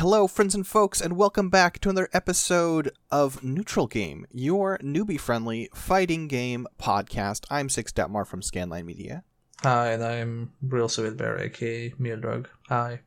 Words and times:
Hello, 0.00 0.26
friends 0.26 0.54
and 0.54 0.66
folks, 0.66 1.02
and 1.02 1.14
welcome 1.14 1.50
back 1.50 1.78
to 1.78 1.90
another 1.90 2.08
episode 2.14 2.90
of 3.10 3.44
Neutral 3.44 3.86
Game, 3.86 4.26
your 4.32 4.78
newbie 4.78 5.20
friendly 5.20 5.68
fighting 5.74 6.26
game 6.26 6.66
podcast. 6.80 7.44
I'm 7.50 7.68
Six 7.68 7.92
Detmar 7.92 8.26
from 8.26 8.40
Scanline 8.40 8.86
Media. 8.86 9.24
Hi, 9.62 9.90
and 9.90 10.02
I'm 10.02 10.52
Real 10.62 10.88
Sweet 10.88 11.18
Bear, 11.18 11.38
aka 11.38 11.90
Drug. 11.90 12.48
Hi. 12.70 13.00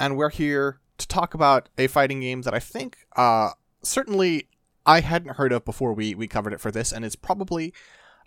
And 0.00 0.16
we're 0.16 0.30
here 0.30 0.80
to 0.98 1.06
talk 1.06 1.34
about 1.34 1.68
a 1.78 1.86
fighting 1.86 2.18
game 2.18 2.42
that 2.42 2.52
I 2.52 2.58
think 2.58 2.96
uh, 3.14 3.50
certainly 3.84 4.48
I 4.84 5.02
hadn't 5.02 5.36
heard 5.36 5.52
of 5.52 5.64
before 5.64 5.92
we, 5.92 6.16
we 6.16 6.26
covered 6.26 6.52
it 6.52 6.60
for 6.60 6.72
this, 6.72 6.90
and 6.90 7.04
it's 7.04 7.14
probably 7.14 7.72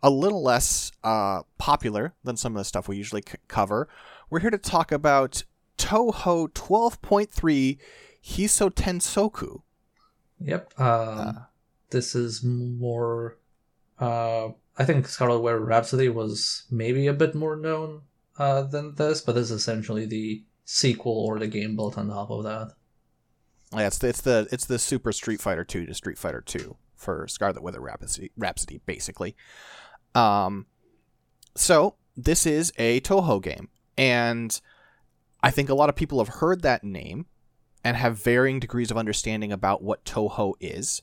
a 0.01 0.09
little 0.09 0.41
less 0.41 0.93
uh, 1.03 1.41
popular 1.57 2.13
than 2.23 2.37
some 2.37 2.55
of 2.55 2.57
the 2.57 2.63
stuff 2.63 2.87
we 2.87 2.95
usually 2.95 3.23
c- 3.27 3.35
cover. 3.49 3.89
We're 4.29 4.39
here 4.39 4.49
to 4.49 4.57
talk 4.57 4.93
about 4.93 5.43
Touhou 5.77 6.53
12.3 6.53 7.79
Hisoutensoku. 8.23 9.61
Yep. 10.39 10.79
Um, 10.79 10.87
uh, 10.87 11.33
this 11.89 12.15
is 12.15 12.43
more. 12.43 13.37
Uh, 13.99 14.49
I 14.77 14.85
think 14.85 15.07
Scarlet 15.07 15.39
Weather 15.39 15.59
Rhapsody 15.59 16.09
was 16.09 16.63
maybe 16.71 17.07
a 17.07 17.13
bit 17.13 17.35
more 17.35 17.55
known 17.55 18.01
uh, 18.37 18.63
than 18.63 18.95
this, 18.95 19.21
but 19.21 19.35
this 19.35 19.45
is 19.45 19.51
essentially 19.51 20.05
the 20.05 20.43
sequel 20.65 21.13
or 21.13 21.39
the 21.39 21.47
game 21.47 21.75
built 21.75 21.97
on 21.97 22.09
top 22.09 22.31
of 22.31 22.43
that. 22.43 22.73
Yeah, 23.73 23.87
it's 23.87 23.97
the 23.97 24.09
it's 24.09 24.21
the 24.21 24.47
it's 24.51 24.65
the 24.65 24.79
Super 24.79 25.11
Street 25.11 25.41
Fighter 25.41 25.63
Two 25.63 25.85
to 25.85 25.93
Street 25.93 26.17
Fighter 26.17 26.41
Two 26.41 26.77
for 26.95 27.27
Scarlet 27.27 27.61
Weather 27.61 27.81
Rhapsody, 27.81 28.31
Rhapsody 28.37 28.81
basically. 28.85 29.35
Um, 30.15 30.67
so 31.55 31.95
this 32.15 32.45
is 32.45 32.71
a 32.77 33.01
Touhou 33.01 33.41
game, 33.41 33.69
and 33.97 34.59
I 35.41 35.51
think 35.51 35.69
a 35.69 35.75
lot 35.75 35.89
of 35.89 35.95
people 35.95 36.19
have 36.19 36.35
heard 36.35 36.61
that 36.61 36.83
name 36.83 37.25
and 37.83 37.97
have 37.97 38.17
varying 38.17 38.59
degrees 38.59 38.91
of 38.91 38.97
understanding 38.97 39.51
about 39.51 39.81
what 39.81 40.05
Touhou 40.05 40.53
is. 40.59 41.01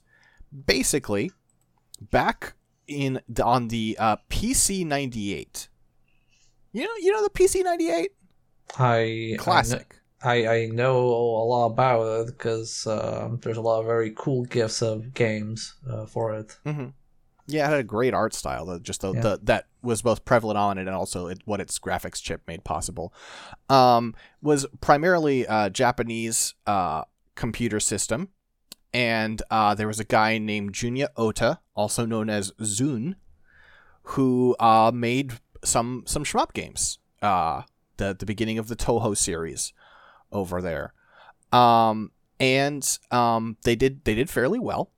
Basically, 0.66 1.30
back 2.00 2.54
in 2.86 3.20
the, 3.28 3.44
on 3.44 3.68
the 3.68 3.96
uh, 3.98 4.16
PC 4.28 4.84
ninety 4.84 5.34
eight. 5.34 5.68
You 6.72 6.84
know, 6.84 6.94
you 7.00 7.12
know 7.12 7.22
the 7.22 7.30
PC 7.30 7.62
ninety 7.64 7.90
eight. 7.90 8.12
I 8.78 9.36
classic. 9.38 9.96
I, 10.22 10.46
I 10.46 10.66
know 10.66 10.98
a 10.98 11.44
lot 11.44 11.66
about 11.66 12.02
it 12.02 12.26
because 12.26 12.86
uh, 12.86 13.30
there's 13.40 13.56
a 13.56 13.62
lot 13.62 13.80
of 13.80 13.86
very 13.86 14.12
cool 14.14 14.44
gifs 14.44 14.82
of 14.82 15.14
games 15.14 15.74
uh, 15.90 16.04
for 16.04 16.34
it. 16.34 16.58
Mm-hmm. 16.66 16.88
Yeah, 17.52 17.66
it 17.66 17.70
had 17.70 17.80
a 17.80 17.84
great 17.84 18.14
art 18.14 18.34
style. 18.34 18.66
The, 18.66 18.80
just 18.80 19.00
the, 19.00 19.12
yeah. 19.12 19.20
the 19.20 19.40
that 19.44 19.66
was 19.82 20.02
both 20.02 20.24
prevalent 20.24 20.58
on 20.58 20.78
it 20.78 20.82
and 20.82 20.90
also 20.90 21.26
it, 21.26 21.40
what 21.44 21.60
its 21.60 21.78
graphics 21.78 22.22
chip 22.22 22.42
made 22.46 22.64
possible. 22.64 23.12
Um, 23.68 24.14
was 24.42 24.66
primarily 24.80 25.46
a 25.48 25.70
Japanese 25.70 26.54
uh, 26.66 27.04
computer 27.34 27.80
system, 27.80 28.28
and 28.92 29.42
uh, 29.50 29.74
there 29.74 29.86
was 29.86 30.00
a 30.00 30.04
guy 30.04 30.38
named 30.38 30.72
Junya 30.72 31.08
Ota, 31.16 31.60
also 31.74 32.04
known 32.06 32.28
as 32.28 32.52
ZUN, 32.60 33.16
who 34.02 34.56
uh, 34.58 34.90
made 34.94 35.34
some 35.64 36.04
some 36.06 36.24
shmup 36.24 36.52
games. 36.52 36.98
Uh, 37.22 37.62
the 37.96 38.14
the 38.18 38.26
beginning 38.26 38.58
of 38.58 38.68
the 38.68 38.76
Touhou 38.76 39.16
series 39.16 39.72
over 40.32 40.62
there, 40.62 40.92
um, 41.52 42.12
and 42.38 42.98
um, 43.10 43.56
they 43.64 43.76
did 43.76 44.04
they 44.04 44.14
did 44.14 44.30
fairly 44.30 44.58
well 44.58 44.90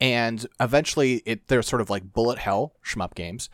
and 0.00 0.46
eventually 0.60 1.22
it 1.26 1.48
they're 1.48 1.62
sort 1.62 1.80
of 1.80 1.90
like 1.90 2.12
bullet 2.12 2.38
hell 2.38 2.74
shmup 2.84 3.14
games 3.14 3.48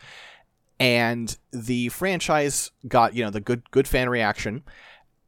and 0.79 1.37
the 1.51 1.89
franchise 1.89 2.71
got 2.87 3.15
you 3.15 3.23
know 3.23 3.29
the 3.29 3.41
good 3.41 3.69
good 3.71 3.87
fan 3.87 4.09
reaction 4.09 4.63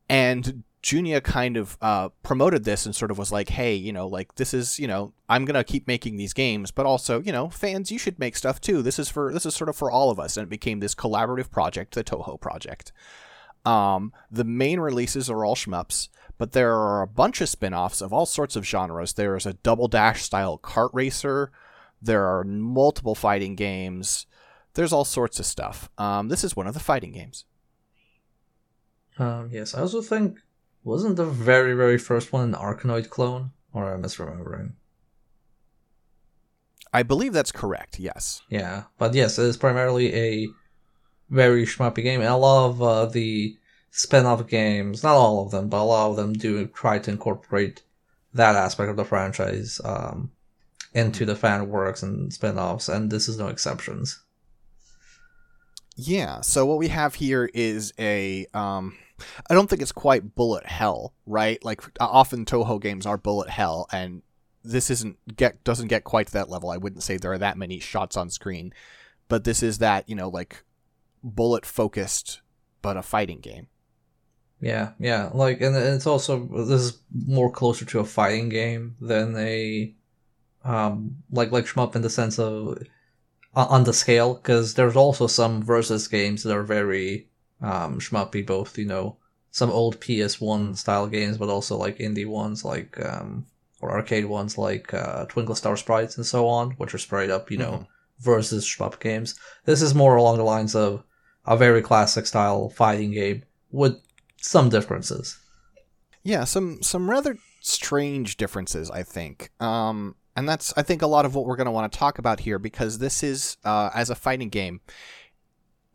and 0.10 0.64
Junya 0.84 1.22
kind 1.22 1.58
of 1.58 1.78
uh, 1.82 2.10
promoted 2.24 2.64
this 2.64 2.86
and 2.86 2.96
sort 2.96 3.12
of 3.12 3.18
was 3.18 3.30
like, 3.30 3.50
hey, 3.50 3.76
you 3.76 3.92
know, 3.92 4.08
like 4.08 4.36
this 4.36 4.54
is, 4.54 4.80
you 4.80 4.88
know, 4.88 5.12
I'm 5.28 5.44
gonna 5.44 5.66
keep 5.66 5.86
making 5.86 6.16
these 6.16 6.34
games, 6.34 6.72
but 6.72 6.86
also, 6.86 7.20
you 7.20 7.34
know, 7.34 7.50
fans, 7.50 7.92
you 7.92 8.00
should 8.00 8.20
make 8.20 8.38
stuff 8.38 8.62
too. 8.62 8.82
This 8.82 8.98
is 8.98 9.10
for 9.10 9.34
this 9.34 9.46
is 9.46 9.54
sort 9.54 9.70
of 9.70 9.76
for 9.76 9.92
all 9.92 10.12
of 10.12 10.20
us, 10.20 10.38
and 10.38 10.46
it 10.46 10.50
became 10.50 10.80
this 10.80 10.96
collaborative 10.96 11.52
project, 11.52 11.94
the 11.94 12.06
Touhou 12.06 12.40
project. 12.40 12.94
Um, 13.68 14.14
the 14.32 14.46
main 14.46 14.80
releases 14.80 15.30
are 15.30 15.44
all 15.44 15.56
shmups, 15.56 16.08
but 16.38 16.54
there 16.54 16.74
are 16.74 17.02
a 17.02 17.08
bunch 17.08 17.42
of 17.42 17.50
spin-offs 17.50 18.02
of 18.02 18.14
all 18.14 18.26
sorts 18.26 18.56
of 18.56 18.66
genres. 18.66 19.14
There 19.14 19.36
is 19.36 19.46
a 19.46 19.54
double 19.54 19.90
dash 19.90 20.24
style 20.24 20.58
kart 20.58 20.90
racer. 20.94 21.52
There 22.02 22.26
are 22.26 22.46
multiple 22.46 23.14
fighting 23.14 23.56
games. 23.56 24.26
There's 24.76 24.94
all 24.94 25.04
sorts 25.04 25.38
of 25.40 25.46
stuff. 25.46 25.90
Um, 25.98 26.30
this 26.30 26.46
is 26.46 26.56
one 26.56 26.68
of 26.68 26.76
the 26.76 26.80
fighting 26.80 27.12
games. 27.12 27.44
Um, 29.20 29.50
yes, 29.52 29.76
I 29.76 29.82
also 29.82 30.02
think 30.02 30.38
wasn't 30.86 31.18
the 31.18 31.26
very 31.26 31.74
very 31.74 31.98
first 31.98 32.32
one 32.32 32.44
an 32.44 32.54
Arkanoid 32.54 33.10
clone, 33.10 33.52
or 33.74 33.92
am 33.92 34.02
I 34.02 34.08
misremembering? 34.08 34.74
I 36.94 37.04
believe 37.04 37.34
that's 37.34 37.52
correct. 37.52 38.00
Yes. 38.00 38.44
Yeah, 38.50 38.84
but 38.98 39.14
yes, 39.14 39.38
it 39.38 39.44
is 39.44 39.58
primarily 39.58 40.14
a 40.16 40.48
very 41.30 41.66
shmuppy 41.66 42.04
game, 42.04 42.22
and 42.22 42.30
a 42.30 42.36
lot 42.36 42.70
of 42.70 42.82
uh, 42.82 43.06
the 43.06 43.58
spin-off 43.92 44.48
games, 44.48 45.04
not 45.04 45.16
all 45.16 45.44
of 45.44 45.52
them, 45.52 45.70
but 45.70 45.82
a 45.82 45.84
lot 45.84 46.10
of 46.10 46.16
them 46.16 46.34
do 46.34 46.66
try 46.68 47.00
to 47.00 47.12
incorporate 47.12 47.84
that 48.34 48.56
aspect 48.56 48.90
of 48.90 48.98
the 48.98 49.06
franchise 49.06 49.82
um, 49.84 50.32
into 50.94 51.26
the 51.26 51.36
fan 51.36 51.70
works 51.70 52.04
and 52.04 52.32
spin-offs, 52.32 52.90
and 52.90 53.12
this 53.12 53.28
is 53.28 53.38
no 53.38 53.48
exceptions. 53.48 54.20
Yeah, 56.00 56.42
so 56.42 56.64
what 56.66 56.78
we 56.78 56.90
have 56.90 57.16
here 57.16 57.50
is 57.56 57.92
a 57.98 58.46
um 58.54 58.96
I 59.50 59.56
don't 59.56 59.68
think 59.68 59.82
it's 59.82 59.92
quite 59.92 60.36
bullet 60.36 60.68
hell, 60.68 61.14
right? 61.26 61.64
Like 61.66 61.82
often 62.00 62.46
Touhou 62.46 62.80
games 62.80 63.08
are 63.08 63.18
bullet 63.18 63.50
hell 63.50 63.88
and 63.92 64.22
this 64.64 64.92
isn't 64.92 65.18
get 65.36 65.64
doesn't 65.64 65.88
get 65.88 66.04
quite 66.04 66.28
to 66.28 66.34
that 66.34 66.50
level. 66.50 66.70
I 66.70 66.78
wouldn't 66.78 67.02
say 67.02 67.18
there 67.18 67.32
are 67.32 67.40
that 67.40 67.58
many 67.58 67.80
shots 67.80 68.16
on 68.16 68.30
screen, 68.30 68.74
but 69.28 69.44
this 69.44 69.64
is 69.64 69.80
that, 69.80 70.08
you 70.08 70.16
know, 70.16 70.30
like 70.30 70.64
bullet 71.24 71.66
focused 71.66 72.42
but 72.82 72.98
a 72.98 73.02
fighting 73.02 73.40
game. 73.40 73.68
Yeah, 74.60 74.92
yeah. 75.00 75.30
Like, 75.34 75.62
and 75.62 75.76
it's 75.76 76.08
also 76.08 76.46
this 76.46 76.82
is 76.82 77.00
more 77.14 77.52
closer 77.52 77.86
to 77.86 78.00
a 78.00 78.06
fighting 78.06 78.50
game 78.50 78.96
than 79.00 79.36
a 79.36 79.94
um 80.64 81.18
like 81.32 81.52
like 81.52 81.66
shmup 81.66 81.96
in 81.96 82.02
the 82.02 82.10
sense 82.10 82.40
of 82.40 82.78
on 83.56 83.84
the 83.86 83.94
scale 83.94 84.36
because 84.36 84.74
there's 84.74 84.96
also 84.96 85.28
some 85.28 85.64
versus 85.64 86.08
games 86.08 86.44
that 86.44 86.56
are 86.56 86.64
very 86.64 87.28
um 87.62 88.00
shmuppy 88.00 88.46
both 88.46 88.78
you 88.78 88.86
know 88.86 89.18
some 89.52 89.72
old 89.72 90.00
ps1 90.02 90.78
style 90.78 91.08
games 91.08 91.38
but 91.38 91.50
also 91.50 91.78
like 91.78 91.98
indie 92.00 92.28
ones 92.28 92.66
like 92.66 93.04
um 93.06 93.46
or 93.80 93.92
arcade 93.92 94.26
ones 94.26 94.58
like 94.58 94.94
uh, 94.94 95.26
twinkle 95.26 95.56
star 95.56 95.78
sprites 95.78 96.18
and 96.18 96.26
so 96.26 96.48
on 96.48 96.72
which 96.72 96.94
are 96.94 97.00
sprayed 97.00 97.30
up 97.30 97.50
you 97.50 97.58
know 97.58 97.72
mm-hmm. 97.72 97.92
Versus 98.20 98.66
shmup 98.66 99.00
games 99.00 99.40
this 99.66 99.82
is 99.82 99.94
more 99.94 100.16
along 100.16 100.38
the 100.38 100.44
lines 100.44 100.76
of 100.76 101.04
a 101.48 101.56
very 101.56 101.82
classic 101.82 102.26
style 102.26 102.70
fighting 102.70 103.12
game 103.12 103.44
with 103.72 104.00
some 104.38 104.70
differences. 104.70 105.40
Yeah, 106.24 106.44
some 106.44 106.84
some 106.84 107.10
rather 107.10 107.38
strange 107.62 108.38
differences, 108.38 108.92
I 108.92 109.04
think. 109.04 109.50
Um, 109.62 110.16
and 110.36 110.48
that's 110.48 110.74
I 110.78 110.84
think 110.84 111.02
a 111.02 111.08
lot 111.08 111.26
of 111.26 111.34
what 111.34 111.46
we're 111.46 111.56
going 111.56 111.66
to 111.66 111.72
want 111.72 111.92
to 111.92 111.98
talk 111.98 112.20
about 112.20 112.42
here 112.42 112.60
because 112.60 113.00
this 113.00 113.24
is 113.24 113.58
uh, 113.64 113.90
as 113.94 114.10
a 114.10 114.16
fighting 114.16 114.50
game, 114.50 114.82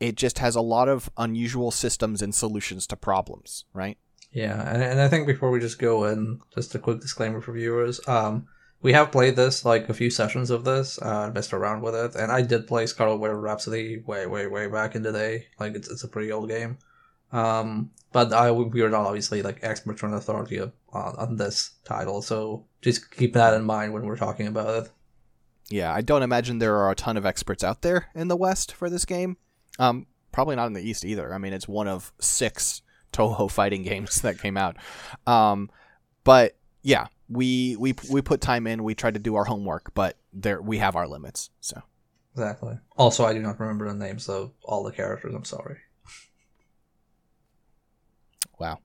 it 0.00 0.16
just 0.16 0.38
has 0.38 0.56
a 0.56 0.60
lot 0.60 0.88
of 0.88 1.10
unusual 1.18 1.70
systems 1.70 2.22
and 2.22 2.34
solutions 2.34 2.86
to 2.88 2.96
problems, 2.96 3.66
right? 3.74 3.98
Yeah, 4.32 4.66
and, 4.72 4.82
and 4.82 5.00
I 5.00 5.08
think 5.08 5.26
before 5.26 5.50
we 5.50 5.60
just 5.60 5.78
go 5.78 6.04
in, 6.04 6.40
just 6.54 6.74
a 6.74 6.78
quick 6.78 7.00
disclaimer 7.00 7.42
for 7.42 7.52
viewers. 7.52 8.00
Um, 8.08 8.46
we 8.82 8.92
have 8.92 9.12
played 9.12 9.36
this 9.36 9.64
like 9.64 9.88
a 9.88 9.94
few 9.94 10.10
sessions 10.10 10.50
of 10.50 10.64
this, 10.64 11.00
uh, 11.00 11.30
messed 11.32 11.52
around 11.52 11.82
with 11.82 11.94
it, 11.94 12.14
and 12.16 12.30
I 12.30 12.42
did 12.42 12.66
play 12.66 12.86
Scarlet 12.86 13.16
Weather 13.16 13.40
Rhapsody 13.40 14.02
way, 14.06 14.26
way, 14.26 14.46
way 14.48 14.66
back 14.66 14.94
in 14.94 15.02
the 15.02 15.12
day. 15.12 15.46
Like 15.58 15.74
it's 15.74 15.88
it's 15.88 16.04
a 16.04 16.08
pretty 16.08 16.32
old 16.32 16.48
game. 16.48 16.78
Um, 17.30 17.92
but 18.12 18.32
I, 18.32 18.50
we 18.50 18.82
are 18.82 18.90
not 18.90 19.06
obviously 19.06 19.40
like 19.40 19.60
experts 19.62 20.02
or 20.02 20.06
an 20.06 20.14
authority 20.14 20.60
on, 20.60 20.70
on 20.92 21.36
this 21.36 21.70
title, 21.84 22.20
so 22.22 22.66
just 22.82 23.10
keep 23.10 23.32
that 23.34 23.54
in 23.54 23.64
mind 23.64 23.92
when 23.92 24.04
we're 24.04 24.16
talking 24.16 24.48
about 24.48 24.84
it. 24.84 24.90
Yeah, 25.70 25.94
I 25.94 26.02
don't 26.02 26.22
imagine 26.22 26.58
there 26.58 26.76
are 26.76 26.90
a 26.90 26.96
ton 26.96 27.16
of 27.16 27.24
experts 27.24 27.64
out 27.64 27.82
there 27.82 28.08
in 28.14 28.28
the 28.28 28.36
West 28.36 28.72
for 28.72 28.90
this 28.90 29.06
game. 29.06 29.38
Um, 29.78 30.06
probably 30.32 30.56
not 30.56 30.66
in 30.66 30.74
the 30.74 30.86
East 30.86 31.04
either. 31.04 31.32
I 31.32 31.38
mean, 31.38 31.52
it's 31.52 31.68
one 31.68 31.88
of 31.88 32.12
six 32.20 32.82
Touhou 33.12 33.50
fighting 33.50 33.82
games 33.84 34.20
that 34.22 34.40
came 34.40 34.56
out. 34.56 34.76
Um, 35.26 35.70
but 36.24 36.56
yeah, 36.82 37.06
we 37.32 37.76
we 37.76 37.94
we 38.10 38.22
put 38.22 38.40
time 38.40 38.66
in. 38.66 38.84
We 38.84 38.94
tried 38.94 39.14
to 39.14 39.20
do 39.20 39.36
our 39.36 39.44
homework, 39.44 39.94
but 39.94 40.16
there 40.32 40.60
we 40.60 40.78
have 40.78 40.96
our 40.96 41.08
limits. 41.08 41.50
So 41.60 41.82
exactly. 42.34 42.78
Also, 42.96 43.24
I 43.24 43.32
do 43.32 43.40
not 43.40 43.58
remember 43.58 43.88
the 43.88 43.94
names 43.94 44.28
of 44.28 44.52
all 44.62 44.82
the 44.82 44.92
characters. 44.92 45.34
I'm 45.34 45.44
sorry. 45.44 45.78
Wow. 48.58 48.78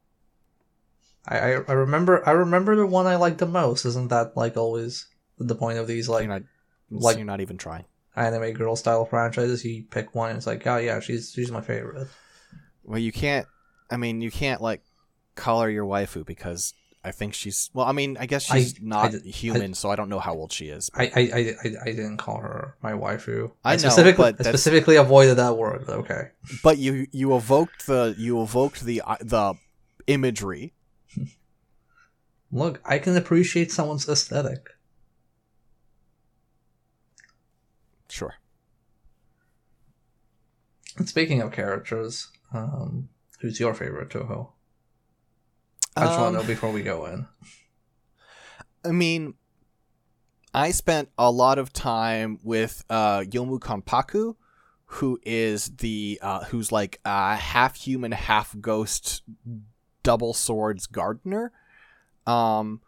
I, 1.27 1.37
I, 1.37 1.49
I 1.67 1.73
remember 1.73 2.27
I 2.27 2.31
remember 2.31 2.75
the 2.75 2.85
one 2.85 3.05
I 3.05 3.15
like 3.17 3.37
the 3.37 3.45
most. 3.45 3.85
Isn't 3.85 4.09
that 4.09 4.37
like 4.37 4.55
always 4.55 5.07
the 5.37 5.55
point 5.55 5.77
of 5.77 5.87
these 5.87 6.07
like 6.07 6.23
you're 6.23 6.33
not, 6.33 6.43
like 6.89 7.17
you're 7.17 7.25
not 7.25 7.41
even 7.41 7.57
trying 7.57 7.85
anime 8.15 8.53
girl 8.53 8.75
style 8.75 9.05
franchises? 9.05 9.65
You 9.65 9.83
pick 9.83 10.15
one 10.15 10.29
and 10.29 10.37
it's 10.37 10.47
like 10.47 10.65
oh 10.65 10.77
yeah 10.77 10.99
she's 10.99 11.31
she's 11.33 11.51
my 11.51 11.61
favorite. 11.61 12.07
Well, 12.83 12.99
you 12.99 13.11
can't. 13.11 13.45
I 13.91 13.97
mean, 13.97 14.21
you 14.21 14.31
can't 14.31 14.61
like 14.61 14.81
color 15.35 15.69
your 15.69 15.85
waifu 15.85 16.25
because 16.25 16.73
I 17.07 17.11
think 17.11 17.33
she's 17.33 17.69
well. 17.73 17.85
I 17.85 17.91
mean, 17.93 18.17
I 18.19 18.25
guess 18.25 18.43
she's 18.43 18.75
I- 18.75 18.79
not 18.81 19.15
I- 19.15 19.19
human, 19.19 19.73
so 19.73 19.89
I 19.89 19.95
don't 19.95 20.09
know 20.09 20.19
how 20.19 20.33
old 20.33 20.51
she 20.51 20.67
is. 20.67 20.89
I, 20.93 21.03
I, 21.05 21.19
I, 21.19 21.55
I, 21.63 21.71
I 21.83 21.91
didn't 21.91 22.17
call 22.17 22.39
her 22.39 22.75
my 22.81 22.91
waifu. 22.91 23.51
I 23.63 23.73
know, 23.73 23.77
specifically, 23.77 24.33
but 24.33 24.45
I 24.45 24.49
specifically 24.49 24.95
avoided 24.97 25.35
that 25.35 25.57
word. 25.57 25.85
Okay. 25.87 26.29
But 26.63 26.77
you 26.77 27.07
you 27.11 27.35
evoked 27.35 27.87
the 27.87 28.15
you 28.17 28.41
evoked 28.41 28.81
the 28.81 29.01
uh, 29.01 29.17
the 29.21 29.53
imagery. 30.07 30.73
Look, 32.51 32.81
I 32.85 32.99
can 32.99 33.17
appreciate 33.17 33.71
someone's 33.71 34.07
aesthetic. 34.07 34.69
Sure. 38.09 38.35
And 40.97 41.07
speaking 41.07 41.41
of 41.41 41.51
characters, 41.51 42.29
um, 42.53 43.09
who's 43.39 43.59
your 43.59 43.73
favorite 43.73 44.09
Touhou? 44.09 44.49
I 45.97 46.05
just 46.05 46.19
want 46.19 46.35
Um, 46.35 46.41
to 46.41 46.47
know 46.47 46.47
before 46.47 46.71
we 46.71 46.83
go 46.83 47.05
in. 47.07 47.27
I 48.85 48.91
mean, 48.91 49.33
I 50.53 50.71
spent 50.71 51.09
a 51.17 51.31
lot 51.31 51.57
of 51.57 51.73
time 51.73 52.39
with 52.43 52.83
uh, 52.89 53.19
Youmu 53.21 53.59
Konpaku, 53.59 54.35
who 54.85 55.19
is 55.23 55.69
the 55.77 56.19
uh, 56.21 56.45
who's 56.45 56.71
like 56.71 56.99
a 57.03 57.35
half 57.35 57.75
human, 57.75 58.11
half 58.11 58.55
ghost, 58.61 59.23
double 60.03 60.33
swords 60.33 60.87
gardener. 60.87 61.51
Um, 62.25 62.81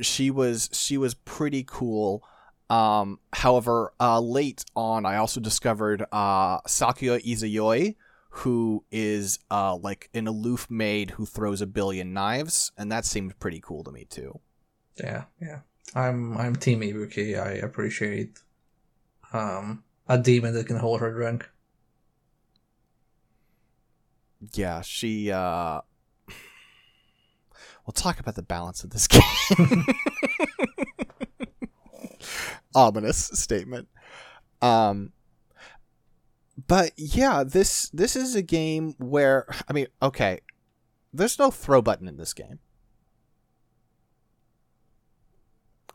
she 0.00 0.30
was 0.30 0.70
she 0.72 0.96
was 0.96 1.14
pretty 1.14 1.64
cool. 1.66 2.22
Um, 2.70 3.18
however, 3.32 3.92
uh, 4.00 4.20
late 4.20 4.64
on, 4.74 5.04
I 5.04 5.16
also 5.16 5.40
discovered 5.40 6.04
uh, 6.12 6.60
Sakuya 6.62 7.22
Izayoi, 7.22 7.96
who 8.34 8.82
is 8.90 9.38
uh, 9.50 9.76
like 9.76 10.08
an 10.14 10.26
aloof 10.26 10.70
maid 10.70 11.10
who 11.10 11.26
throws 11.26 11.60
a 11.60 11.66
billion 11.66 12.14
knives, 12.14 12.72
and 12.78 12.90
that 12.90 13.04
seemed 13.04 13.38
pretty 13.38 13.60
cool 13.60 13.84
to 13.84 13.92
me 13.92 14.06
too. 14.06 14.40
Yeah, 14.98 15.24
yeah. 15.40 15.60
I'm 15.94 16.36
I'm 16.38 16.56
Team 16.56 16.80
Ibuki. 16.80 17.38
I 17.38 17.50
appreciate 17.52 18.40
um 19.34 19.84
a 20.08 20.16
demon 20.16 20.54
that 20.54 20.66
can 20.66 20.78
hold 20.78 21.00
her 21.00 21.12
drink. 21.12 21.46
Yeah, 24.54 24.80
she 24.80 25.30
uh 25.30 25.82
We'll 27.86 27.92
talk 27.92 28.18
about 28.18 28.36
the 28.36 28.42
balance 28.42 28.82
of 28.82 28.90
this 28.90 29.06
game. 29.08 29.22
Ominous 32.74 33.18
statement. 33.18 33.88
Um 34.62 35.12
but 36.72 36.92
yeah, 36.96 37.44
this 37.44 37.90
this 37.90 38.16
is 38.16 38.34
a 38.34 38.40
game 38.40 38.94
where 38.96 39.44
I 39.68 39.74
mean, 39.74 39.88
okay, 40.00 40.40
there's 41.12 41.38
no 41.38 41.50
throw 41.50 41.82
button 41.82 42.08
in 42.08 42.16
this 42.16 42.32
game. 42.32 42.60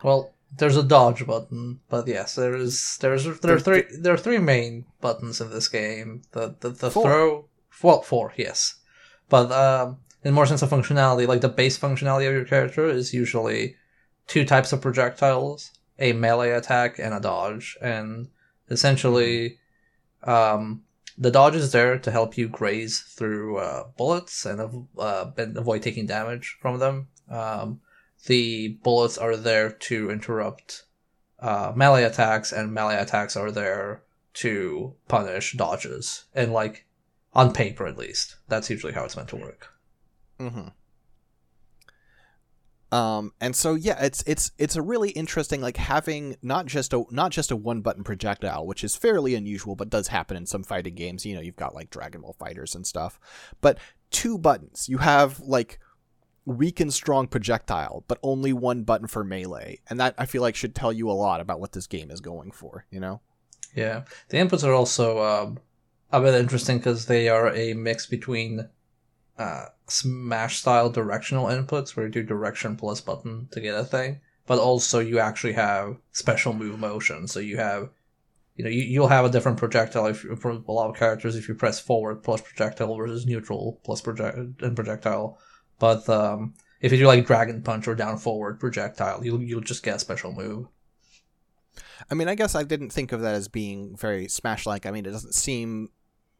Well, 0.04 0.32
there's 0.56 0.76
a 0.76 0.84
dodge 0.84 1.26
button, 1.26 1.80
but 1.88 2.06
yes, 2.06 2.36
there 2.36 2.54
is 2.54 2.96
there's 3.00 3.40
there 3.40 3.56
are 3.56 3.58
three 3.58 3.86
there 3.98 4.14
are 4.14 4.16
three 4.16 4.38
main 4.38 4.84
buttons 5.00 5.40
in 5.40 5.50
this 5.50 5.66
game. 5.66 6.22
The 6.30 6.54
the, 6.60 6.68
the 6.68 6.92
Four. 6.92 7.02
throw 7.02 7.48
well 7.82 8.02
four 8.02 8.32
yes, 8.36 8.76
but 9.28 9.50
um, 9.50 9.96
in 10.22 10.32
more 10.32 10.46
sense 10.46 10.62
of 10.62 10.70
functionality, 10.70 11.26
like 11.26 11.40
the 11.40 11.48
base 11.48 11.76
functionality 11.76 12.28
of 12.28 12.34
your 12.34 12.44
character 12.44 12.88
is 12.88 13.12
usually 13.12 13.74
two 14.28 14.44
types 14.44 14.72
of 14.72 14.80
projectiles: 14.80 15.72
a 15.98 16.12
melee 16.12 16.50
attack 16.50 17.00
and 17.00 17.14
a 17.14 17.18
dodge, 17.18 17.76
and 17.82 18.28
essentially, 18.70 19.58
um, 20.28 20.82
the 21.16 21.30
dodge 21.30 21.56
is 21.56 21.72
there 21.72 21.98
to 21.98 22.10
help 22.10 22.38
you 22.38 22.48
graze 22.48 23.00
through 23.00 23.58
uh, 23.58 23.84
bullets 23.96 24.46
and 24.46 24.86
uh, 24.98 25.30
avoid 25.36 25.82
taking 25.82 26.06
damage 26.06 26.56
from 26.60 26.78
them. 26.78 27.08
Um, 27.30 27.80
the 28.26 28.78
bullets 28.82 29.18
are 29.18 29.36
there 29.36 29.70
to 29.70 30.10
interrupt 30.10 30.84
uh, 31.40 31.72
melee 31.74 32.04
attacks, 32.04 32.52
and 32.52 32.72
melee 32.72 32.96
attacks 32.96 33.36
are 33.36 33.50
there 33.50 34.02
to 34.34 34.94
punish 35.08 35.54
dodges. 35.56 36.24
And 36.34 36.52
like 36.52 36.86
on 37.32 37.52
paper, 37.52 37.86
at 37.86 37.98
least, 37.98 38.36
that's 38.48 38.70
usually 38.70 38.92
how 38.92 39.04
it's 39.04 39.16
meant 39.16 39.28
to 39.30 39.36
work. 39.36 39.68
Mm-hmm. 40.38 40.68
Um, 42.90 43.32
and 43.40 43.54
so 43.54 43.74
yeah, 43.74 44.02
it's 44.02 44.22
it's 44.26 44.50
it's 44.56 44.76
a 44.76 44.82
really 44.82 45.10
interesting 45.10 45.60
like 45.60 45.76
having 45.76 46.36
not 46.40 46.66
just 46.66 46.92
a 46.94 47.04
not 47.10 47.32
just 47.32 47.50
a 47.50 47.56
one 47.56 47.82
button 47.82 48.02
projectile, 48.02 48.66
which 48.66 48.82
is 48.82 48.96
fairly 48.96 49.34
unusual, 49.34 49.76
but 49.76 49.90
does 49.90 50.08
happen 50.08 50.36
in 50.36 50.46
some 50.46 50.62
fighting 50.62 50.94
games. 50.94 51.26
You 51.26 51.34
know, 51.34 51.42
you've 51.42 51.56
got 51.56 51.74
like 51.74 51.90
Dragon 51.90 52.22
Ball 52.22 52.34
fighters 52.38 52.74
and 52.74 52.86
stuff, 52.86 53.20
but 53.60 53.78
two 54.10 54.38
buttons. 54.38 54.88
You 54.88 54.98
have 54.98 55.38
like 55.40 55.80
weak 56.46 56.80
and 56.80 56.92
strong 56.92 57.26
projectile, 57.26 58.04
but 58.08 58.18
only 58.22 58.54
one 58.54 58.84
button 58.84 59.06
for 59.06 59.22
melee, 59.22 59.80
and 59.90 60.00
that 60.00 60.14
I 60.16 60.24
feel 60.24 60.40
like 60.40 60.56
should 60.56 60.74
tell 60.74 60.92
you 60.92 61.10
a 61.10 61.12
lot 61.12 61.40
about 61.40 61.60
what 61.60 61.72
this 61.72 61.86
game 61.86 62.10
is 62.10 62.20
going 62.20 62.52
for. 62.52 62.86
You 62.90 63.00
know. 63.00 63.20
Yeah, 63.74 64.04
the 64.30 64.38
inputs 64.38 64.64
are 64.64 64.72
also 64.72 65.22
um, 65.22 65.58
a 66.10 66.22
bit 66.22 66.34
interesting 66.34 66.78
because 66.78 67.04
they 67.04 67.28
are 67.28 67.54
a 67.54 67.74
mix 67.74 68.06
between 68.06 68.66
uh, 69.38 69.66
Smash 69.86 70.58
style 70.58 70.90
directional 70.90 71.46
inputs, 71.46 71.96
where 71.96 72.06
you 72.06 72.12
do 72.12 72.22
direction 72.22 72.76
plus 72.76 73.00
button 73.00 73.48
to 73.52 73.60
get 73.60 73.74
a 73.74 73.84
thing, 73.84 74.20
but 74.46 74.58
also 74.58 74.98
you 74.98 75.18
actually 75.18 75.54
have 75.54 75.96
special 76.12 76.52
move 76.52 76.78
motion. 76.78 77.26
So 77.26 77.40
you 77.40 77.56
have, 77.56 77.88
you 78.56 78.64
know, 78.64 78.70
you, 78.70 78.82
you'll 78.82 79.08
have 79.08 79.24
a 79.24 79.30
different 79.30 79.58
projectile 79.58 80.06
if 80.06 80.20
for 80.20 80.50
a 80.50 80.72
lot 80.72 80.90
of 80.90 80.96
characters 80.96 81.36
if 81.36 81.48
you 81.48 81.54
press 81.54 81.80
forward 81.80 82.22
plus 82.22 82.40
projectile 82.40 82.94
versus 82.96 83.26
neutral 83.26 83.80
plus 83.84 84.00
project 84.00 84.36
and 84.36 84.76
projectile. 84.76 85.38
But 85.78 86.08
um, 86.08 86.54
if 86.80 86.92
you 86.92 86.98
do 86.98 87.06
like 87.06 87.26
dragon 87.26 87.62
punch 87.62 87.88
or 87.88 87.94
down 87.94 88.18
forward 88.18 88.60
projectile, 88.60 89.24
you'll 89.24 89.42
you'll 89.42 89.60
just 89.60 89.82
get 89.82 89.96
a 89.96 90.00
special 90.00 90.32
move. 90.32 90.66
I 92.10 92.14
mean, 92.14 92.28
I 92.28 92.34
guess 92.34 92.54
I 92.54 92.62
didn't 92.62 92.90
think 92.90 93.12
of 93.12 93.20
that 93.22 93.34
as 93.34 93.48
being 93.48 93.96
very 93.96 94.28
Smash 94.28 94.66
like. 94.66 94.86
I 94.86 94.90
mean, 94.90 95.06
it 95.06 95.10
doesn't 95.10 95.34
seem 95.34 95.90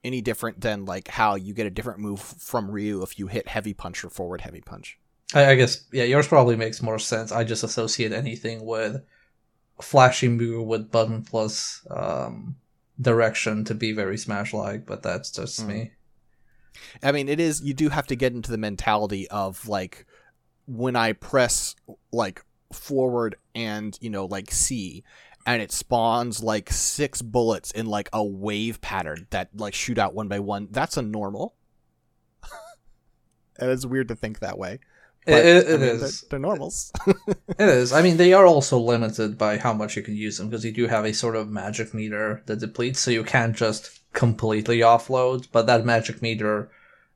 any 0.04 0.20
different 0.20 0.60
than 0.60 0.84
like 0.84 1.08
how 1.08 1.34
you 1.34 1.54
get 1.54 1.66
a 1.66 1.70
different 1.70 2.00
move 2.00 2.20
from 2.20 2.70
Ryu 2.70 3.02
if 3.02 3.18
you 3.18 3.26
hit 3.26 3.48
heavy 3.48 3.74
punch 3.74 4.04
or 4.04 4.10
forward 4.10 4.40
heavy 4.42 4.60
punch. 4.60 4.98
I, 5.34 5.50
I 5.50 5.54
guess 5.56 5.84
yeah, 5.92 6.04
yours 6.04 6.28
probably 6.28 6.56
makes 6.56 6.82
more 6.82 6.98
sense. 6.98 7.32
I 7.32 7.44
just 7.44 7.64
associate 7.64 8.12
anything 8.12 8.64
with 8.64 9.02
flashy 9.80 10.28
move 10.28 10.66
with 10.66 10.90
button 10.90 11.22
plus 11.22 11.86
um, 11.90 12.56
direction 13.00 13.64
to 13.64 13.74
be 13.74 13.92
very 13.92 14.18
Smash 14.18 14.52
like, 14.52 14.86
but 14.86 15.02
that's 15.02 15.30
just 15.30 15.60
Mm. 15.60 15.66
me. 15.66 15.90
I 17.02 17.12
mean, 17.12 17.28
it 17.28 17.40
is 17.40 17.60
you 17.60 17.74
do 17.74 17.88
have 17.88 18.06
to 18.06 18.16
get 18.16 18.32
into 18.32 18.50
the 18.50 18.58
mentality 18.58 19.28
of 19.28 19.68
like 19.68 20.06
when 20.66 20.96
I 20.96 21.12
press 21.12 21.74
like 22.12 22.44
forward 22.72 23.36
and 23.54 23.98
you 24.00 24.10
know 24.10 24.26
like 24.26 24.50
C 24.50 25.02
and 25.48 25.62
it 25.62 25.72
spawns 25.72 26.42
like 26.42 26.70
six 26.70 27.22
bullets 27.22 27.70
in 27.70 27.86
like 27.86 28.10
a 28.12 28.22
wave 28.22 28.82
pattern 28.82 29.26
that 29.30 29.48
like 29.54 29.72
shoot 29.72 29.96
out 29.96 30.12
one 30.12 30.28
by 30.28 30.38
one. 30.40 30.68
That's 30.70 30.98
a 30.98 31.02
normal. 31.02 31.54
and 33.58 33.70
it's 33.70 33.86
weird 33.86 34.08
to 34.08 34.14
think 34.14 34.40
that 34.40 34.58
way. 34.58 34.80
It, 35.26 35.32
But, 35.32 35.46
it, 35.46 35.66
I 35.66 35.70
mean, 35.70 35.82
is. 35.88 36.00
They're, 36.20 36.28
they're 36.28 36.38
normals. 36.38 36.92
It 37.58 37.68
is. 37.68 37.94
I 37.94 38.02
mean, 38.02 38.18
they 38.18 38.34
are 38.34 38.46
also 38.46 38.78
limited 38.78 39.38
by 39.38 39.56
how 39.56 39.72
much 39.72 39.96
you 39.96 40.02
can 40.02 40.14
use 40.14 40.36
them 40.36 40.50
because 40.50 40.66
you 40.66 40.70
do 40.70 40.86
have 40.86 41.06
a 41.06 41.14
sort 41.14 41.34
of 41.34 41.48
magic 41.48 41.94
meter 41.94 42.42
that 42.44 42.60
depletes, 42.60 43.00
so 43.00 43.10
you 43.10 43.24
can't 43.24 43.56
just 43.56 44.00
completely 44.12 44.80
offload. 44.80 45.48
But 45.50 45.66
that 45.66 45.86
magic 45.86 46.20
meter 46.20 46.70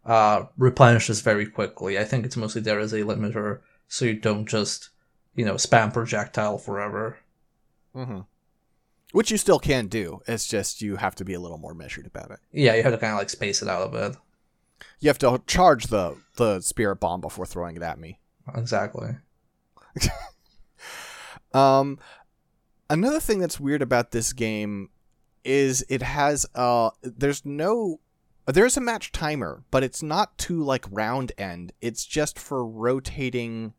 uh, 0.07 0.47
replenishes 0.57 1.21
very 1.21 1.45
quickly. 1.45 1.99
I 1.99 2.05
think 2.05 2.25
it's 2.25 2.37
mostly 2.39 2.63
there 2.63 2.81
as 2.81 2.95
a 2.95 3.03
limiter, 3.03 3.61
so 3.89 4.07
you 4.07 4.15
don't 4.15 4.47
just 4.47 4.89
you 5.35 5.45
know 5.45 5.55
spam 5.55 5.93
projectile 5.93 6.57
forever. 6.57 7.19
Hmm 7.95 8.21
Which 9.13 9.31
you 9.31 9.37
still 9.37 9.59
can 9.59 9.87
do. 9.87 10.21
It's 10.27 10.47
just 10.47 10.83
you 10.83 10.97
have 10.97 11.15
to 11.17 11.25
be 11.25 11.35
a 11.35 11.41
little 11.41 11.59
more 11.59 11.75
measured 11.75 12.07
about 12.07 12.31
it. 12.31 12.41
Yeah, 12.53 12.75
you 12.75 12.83
have 12.83 12.93
to 12.93 12.99
kind 12.99 13.13
of 13.13 13.19
like 13.19 13.31
space 13.31 13.63
it 13.63 13.69
out 13.69 13.87
a 13.87 13.91
bit. 13.91 14.17
You 15.01 15.09
have 15.09 15.19
to 15.19 15.43
charge 15.47 15.87
the 15.89 16.17
the 16.37 16.61
spirit 16.61 16.97
bomb 16.97 17.21
before 17.21 17.47
throwing 17.47 17.77
it 17.77 17.83
at 17.83 17.99
me. 17.99 18.19
Exactly. 18.55 19.17
Um, 21.55 21.99
another 22.89 23.21
thing 23.21 23.39
that's 23.39 23.61
weird 23.61 23.83
about 23.83 24.11
this 24.11 24.33
game 24.33 24.91
is 25.45 25.85
it 25.89 26.03
has 26.03 26.47
uh, 26.55 26.91
there's 27.03 27.45
no 27.45 28.01
there's 28.47 28.77
a 28.77 28.81
match 28.81 29.13
timer, 29.13 29.63
but 29.71 29.83
it's 29.85 30.03
not 30.03 30.37
to 30.39 30.63
like 30.63 30.87
round 30.91 31.33
end. 31.39 31.73
It's 31.81 32.05
just 32.05 32.39
for 32.39 32.67
rotating 32.67 33.75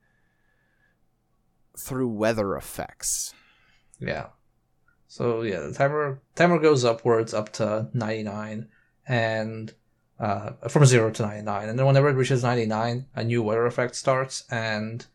through 1.77 2.09
weather 2.09 2.55
effects. 2.55 3.33
Yeah. 3.99 4.27
So 5.07 5.43
yeah, 5.43 5.59
the 5.59 5.73
timer 5.73 6.21
timer 6.35 6.59
goes 6.59 6.83
upwards 6.83 7.33
up 7.33 7.53
to 7.53 7.89
ninety 7.93 8.23
nine, 8.23 8.67
and 9.07 9.71
uh, 10.19 10.51
from 10.69 10.85
zero 10.85 11.11
to 11.11 11.21
ninety 11.21 11.43
nine, 11.43 11.69
and 11.69 11.77
then 11.77 11.85
whenever 11.85 12.09
it 12.09 12.15
reaches 12.15 12.43
ninety 12.43 12.65
nine, 12.65 13.05
a 13.15 13.23
new 13.23 13.43
weather 13.43 13.65
effect 13.65 13.95
starts. 13.95 14.43
And 14.49 15.05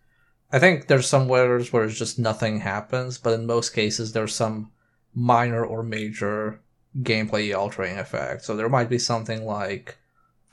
I 0.52 0.58
think 0.58 0.87
there's 0.87 1.08
some 1.08 1.28
weathers 1.28 1.73
where 1.73 1.85
it's 1.85 1.99
just 1.99 2.18
nothing 2.18 2.61
happens, 2.61 3.18
but 3.18 3.35
in 3.35 3.47
most 3.47 3.70
cases 3.70 4.12
there's 4.12 4.35
some 4.35 4.70
minor 5.14 5.64
or 5.64 5.82
major 5.82 6.61
gameplay 7.00 7.56
altering 7.56 7.99
effect. 7.99 8.44
So 8.44 8.56
there 8.56 8.68
might 8.68 8.88
be 8.88 8.99
something 8.99 9.44
like 9.44 9.99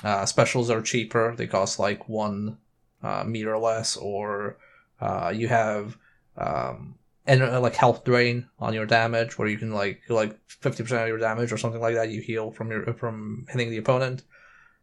uh, 0.04 0.26
specials 0.26 0.70
are 0.70 0.82
cheaper; 0.82 1.36
they 1.38 1.48
cost 1.48 1.78
like 1.78 2.10
one 2.10 2.58
uh, 3.04 3.24
meter 3.26 3.58
less, 3.58 3.96
or 3.96 4.58
uh, 5.00 5.32
you 5.36 5.48
have 5.48 5.98
um, 6.36 6.96
and 7.28 7.42
uh, 7.42 7.60
like 7.60 7.76
health 7.76 8.04
drain 8.04 8.48
on 8.60 8.74
your 8.74 8.86
damage, 8.86 9.38
where 9.38 9.48
you 9.48 9.58
can 9.58 9.72
like 9.72 10.02
like 10.10 10.38
fifty 10.48 10.84
percent 10.84 11.02
of 11.02 11.08
your 11.08 11.18
damage 11.18 11.52
or 11.52 11.58
something 11.58 11.82
like 11.82 11.96
that. 11.96 12.10
You 12.10 12.22
heal 12.22 12.52
from 12.52 12.70
your 12.72 12.94
from 12.94 13.46
hitting 13.50 13.70
the 13.70 13.78
opponent, 13.78 14.24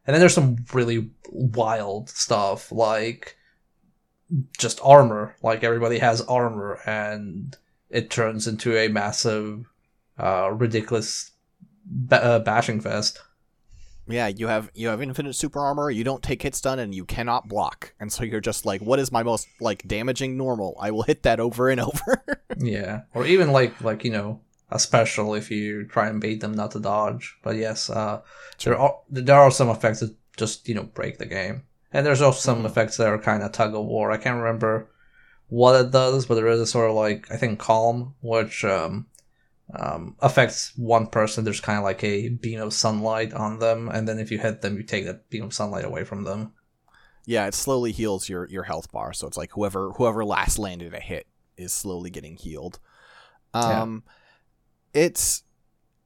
and 0.07 0.15
then 0.15 0.21
there's 0.21 0.35
some 0.35 0.65
really 0.73 1.11
wild 1.31 2.11
stuff 2.11 2.73
like 2.73 3.37
just 4.59 4.81
armor. 4.83 5.37
Like 5.43 5.63
everybody 5.63 5.99
has 5.99 6.21
armor, 6.23 6.81
and 6.87 7.57
it 7.91 8.11
turns 8.11 8.49
into 8.49 8.77
a 8.77 8.89
massive, 8.89 9.67
uh, 10.19 10.51
ridiculous 10.53 11.31
ba- 11.85 12.25
uh, 12.25 12.39
bashing 12.41 12.81
fest. 12.81 13.21
Yeah, 14.09 14.27
you 14.29 14.49
have 14.49 14.71
you 14.75 14.89
have 14.89 15.01
infinite 15.01 15.35
super 15.35 15.61
armor. 15.61 15.91
You 15.91 16.05
don't 16.05 16.23
take 16.23 16.43
hits 16.43 16.61
done, 16.61 16.79
and 16.79 16.95
you 16.95 17.05
cannot 17.05 17.49
block. 17.49 17.95
And 18.01 18.13
so 18.13 18.25
you're 18.25 18.41
just 18.41 18.67
like, 18.67 18.81
what 18.81 18.99
is 18.99 19.13
my 19.13 19.23
most 19.23 19.49
like 19.61 19.87
damaging 19.87 20.37
normal? 20.37 20.77
I 20.81 20.91
will 20.91 21.03
hit 21.03 21.23
that 21.23 21.41
over 21.41 21.69
and 21.69 21.81
over. 21.81 22.25
yeah, 22.59 23.03
or 23.15 23.27
even 23.27 23.53
like 23.53 23.81
like 23.81 24.05
you 24.05 24.11
know 24.11 24.41
a 24.71 24.79
special 24.79 25.35
if 25.35 25.51
you 25.51 25.85
try 25.87 26.09
and 26.09 26.21
bait 26.21 26.41
them 26.41 26.55
not 26.55 26.73
to 26.73 26.81
dodge. 26.81 27.37
But 27.43 27.57
yes, 27.57 27.91
uh, 27.91 28.23
there 28.65 28.77
are 28.77 28.99
there 29.09 29.37
are 29.37 29.51
some 29.51 29.69
effects 29.69 30.01
that 30.01 30.15
just 30.37 30.69
you 30.69 30.75
know 30.75 30.85
break 30.85 31.19
the 31.19 31.27
game, 31.27 31.63
and 31.93 32.05
there's 32.05 32.23
also 32.23 32.41
some 32.41 32.59
mm-hmm. 32.59 32.67
effects 32.67 32.97
that 32.97 33.09
are 33.09 33.19
kind 33.19 33.43
of 33.43 33.53
tug 33.53 33.75
of 33.75 33.85
war. 33.85 34.11
I 34.11 34.17
can't 34.17 34.43
remember 34.43 34.89
what 35.49 35.79
it 35.79 35.91
does, 35.91 36.27
but 36.27 36.35
there 36.35 36.49
is 36.49 36.61
a 36.61 36.67
sort 36.67 36.91
of 36.91 36.97
like 36.97 37.31
I 37.31 37.37
think 37.37 37.59
calm, 37.59 38.15
which 38.21 38.65
um, 38.65 39.07
um, 39.75 40.17
affects 40.21 40.73
one 40.77 41.07
person. 41.07 41.45
There's 41.45 41.61
kind 41.61 41.79
of 41.79 41.85
like 41.85 42.03
a 42.05 42.29
beam 42.29 42.61
of 42.61 42.73
sunlight 42.73 43.33
on 43.33 43.59
them, 43.59 43.89
and 43.89 44.07
then 44.07 44.19
if 44.19 44.31
you 44.31 44.39
hit 44.39 44.63
them, 44.63 44.77
you 44.77 44.83
take 44.83 45.07
that 45.07 45.29
beam 45.31 45.45
of 45.45 45.55
sunlight 45.55 45.85
away 45.85 46.05
from 46.05 46.25
them. 46.25 46.53
Yeah, 47.25 47.47
it 47.47 47.55
slowly 47.55 47.93
heals 47.93 48.29
your 48.29 48.49
your 48.49 48.65
health 48.65 48.91
bar. 48.91 49.13
So 49.13 49.27
it's 49.27 49.37
like 49.37 49.53
whoever 49.53 49.93
whoever 49.93 50.25
last 50.25 50.59
landed 50.59 50.93
a 50.95 51.01
hit 51.01 51.27
is 51.57 51.73
slowly 51.73 52.11
getting 52.11 52.37
healed. 52.37 52.79
Um, 53.55 54.03
yeah. 54.95 55.03
it's 55.05 55.43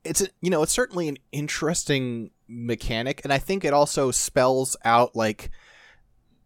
it's 0.04 0.20
a, 0.20 0.28
you 0.40 0.50
know 0.50 0.62
it's 0.62 0.72
certainly 0.72 1.08
an 1.08 1.16
interesting 1.32 2.30
mechanic, 2.48 3.20
and 3.24 3.32
I 3.32 3.38
think 3.38 3.64
it 3.64 3.72
also 3.72 4.10
spells 4.10 4.76
out 4.84 5.16
like 5.16 5.50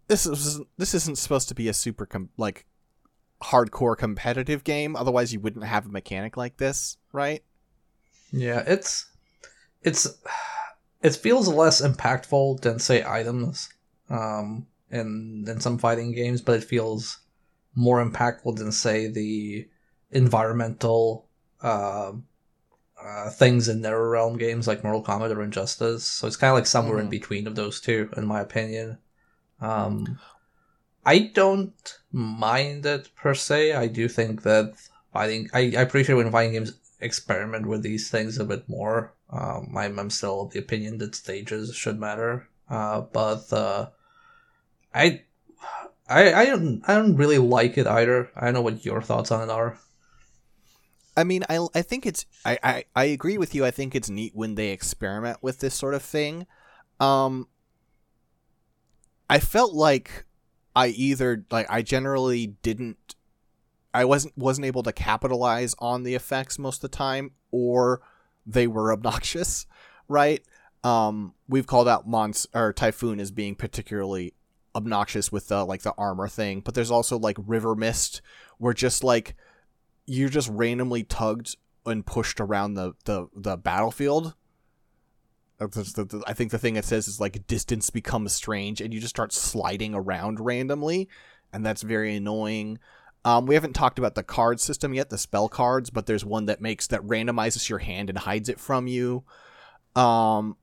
this 0.08 0.26
is 0.26 0.60
this 0.76 0.94
isn't 0.94 1.18
supposed 1.18 1.48
to 1.48 1.54
be 1.54 1.68
a 1.68 1.74
super 1.74 2.06
com- 2.06 2.30
like 2.36 2.66
hardcore 3.42 3.96
competitive 3.96 4.64
game. 4.64 4.96
Otherwise, 4.96 5.32
you 5.32 5.40
wouldn't 5.40 5.64
have 5.64 5.86
a 5.86 5.90
mechanic 5.90 6.36
like 6.36 6.56
this, 6.56 6.96
right? 7.12 7.42
Yeah, 8.32 8.62
it's 8.66 9.10
it's 9.82 10.06
it 11.02 11.16
feels 11.16 11.48
less 11.48 11.80
impactful 11.80 12.60
than 12.60 12.78
say 12.78 13.04
items 13.06 13.68
um, 14.08 14.66
and 14.90 15.48
in 15.48 15.60
some 15.60 15.78
fighting 15.78 16.12
games, 16.12 16.40
but 16.40 16.56
it 16.56 16.64
feels 16.64 17.18
more 17.74 18.04
impactful 18.04 18.56
than 18.56 18.72
say 18.72 19.08
the 19.08 19.68
environmental 20.10 21.28
uh, 21.62 22.12
uh, 23.02 23.30
things 23.30 23.68
in 23.68 23.80
NetherRealm 23.80 24.38
games 24.38 24.66
like 24.66 24.84
Mortal 24.84 25.02
Kombat 25.02 25.34
or 25.34 25.42
Injustice. 25.42 26.04
So 26.04 26.26
it's 26.26 26.36
kind 26.36 26.50
of 26.50 26.56
like 26.56 26.66
somewhere 26.66 26.96
mm. 26.96 27.00
in 27.00 27.04
mm-hmm. 27.04 27.10
between 27.10 27.46
of 27.46 27.54
those 27.54 27.80
two, 27.80 28.10
in 28.16 28.26
my 28.26 28.40
opinion. 28.40 28.98
Um, 29.60 30.18
I 31.04 31.30
don't 31.34 31.98
mind 32.12 32.84
it 32.86 33.08
per 33.14 33.34
se. 33.34 33.72
I 33.72 33.86
do 33.86 34.08
think 34.08 34.42
that 34.42 34.74
fighting. 35.12 35.48
I, 35.52 35.72
I 35.76 35.82
appreciate 35.82 36.16
when 36.16 36.30
fighting 36.30 36.52
games 36.52 36.74
experiment 37.00 37.66
with 37.66 37.82
these 37.82 38.10
things 38.10 38.38
a 38.38 38.44
bit 38.44 38.68
more. 38.68 39.14
Um, 39.30 39.74
I'm, 39.76 39.98
I'm 39.98 40.10
still 40.10 40.42
of 40.42 40.52
the 40.52 40.58
opinion 40.58 40.98
that 40.98 41.14
stages 41.14 41.74
should 41.74 41.98
matter. 41.98 42.48
Uh, 42.68 43.00
but 43.00 43.52
uh, 43.52 43.88
I, 44.94 45.22
I 46.08 46.34
I 46.34 46.44
don't 46.46 46.82
I 46.86 46.94
don't 46.94 47.16
really 47.16 47.38
like 47.38 47.78
it 47.78 47.86
either. 47.86 48.30
I 48.36 48.46
don't 48.46 48.54
know 48.54 48.62
what 48.62 48.84
your 48.84 49.02
thoughts 49.02 49.30
on 49.30 49.48
it 49.48 49.52
are. 49.52 49.78
I 51.16 51.24
mean, 51.24 51.44
I, 51.48 51.66
I 51.74 51.82
think 51.82 52.06
it's 52.06 52.26
I, 52.44 52.58
I, 52.62 52.84
I 52.94 53.04
agree 53.06 53.38
with 53.38 53.54
you. 53.54 53.64
I 53.64 53.70
think 53.70 53.94
it's 53.94 54.08
neat 54.10 54.32
when 54.34 54.54
they 54.54 54.70
experiment 54.70 55.38
with 55.42 55.58
this 55.58 55.74
sort 55.74 55.94
of 55.94 56.02
thing. 56.02 56.46
Um, 56.98 57.48
I 59.28 59.38
felt 59.38 59.72
like 59.72 60.24
I 60.80 60.86
either 60.88 61.44
like 61.50 61.66
I 61.68 61.82
generally 61.82 62.46
didn't 62.62 63.14
I 63.92 64.06
wasn't 64.06 64.36
wasn't 64.38 64.64
able 64.64 64.82
to 64.84 64.92
capitalize 64.92 65.74
on 65.78 66.04
the 66.04 66.14
effects 66.14 66.58
most 66.58 66.76
of 66.82 66.90
the 66.90 66.96
time 66.96 67.32
or 67.50 68.00
they 68.46 68.66
were 68.66 68.90
obnoxious, 68.94 69.66
right? 70.08 70.42
Um 70.82 71.34
we've 71.46 71.66
called 71.66 71.86
out 71.86 72.08
Monsoon 72.08 72.72
Typhoon 72.74 73.20
as 73.20 73.30
being 73.30 73.56
particularly 73.56 74.32
obnoxious 74.74 75.30
with 75.30 75.48
the 75.48 75.66
like 75.66 75.82
the 75.82 75.92
armor 75.98 76.28
thing, 76.28 76.60
but 76.60 76.72
there's 76.72 76.90
also 76.90 77.18
like 77.18 77.36
River 77.38 77.76
Mist 77.76 78.22
where 78.56 78.72
just 78.72 79.04
like 79.04 79.36
you're 80.06 80.30
just 80.30 80.48
randomly 80.48 81.04
tugged 81.04 81.56
and 81.84 82.06
pushed 82.06 82.40
around 82.40 82.72
the 82.72 82.94
the, 83.04 83.28
the 83.36 83.58
battlefield 83.58 84.34
I 85.60 86.32
think 86.32 86.50
the 86.50 86.58
thing 86.58 86.76
it 86.76 86.84
says 86.84 87.06
is 87.06 87.20
like 87.20 87.46
distance 87.46 87.90
becomes 87.90 88.32
strange, 88.32 88.80
and 88.80 88.94
you 88.94 89.00
just 89.00 89.14
start 89.14 89.32
sliding 89.32 89.94
around 89.94 90.40
randomly, 90.40 91.08
and 91.52 91.64
that's 91.64 91.82
very 91.82 92.16
annoying. 92.16 92.78
Um, 93.24 93.44
we 93.44 93.54
haven't 93.54 93.74
talked 93.74 93.98
about 93.98 94.14
the 94.14 94.22
card 94.22 94.60
system 94.60 94.94
yet, 94.94 95.10
the 95.10 95.18
spell 95.18 95.48
cards, 95.48 95.90
but 95.90 96.06
there's 96.06 96.24
one 96.24 96.46
that 96.46 96.62
makes 96.62 96.86
that 96.86 97.02
randomizes 97.02 97.68
your 97.68 97.80
hand 97.80 98.08
and 98.08 98.18
hides 98.18 98.48
it 98.48 98.58
from 98.58 98.86
you. 98.86 99.24
Um, 99.94 100.56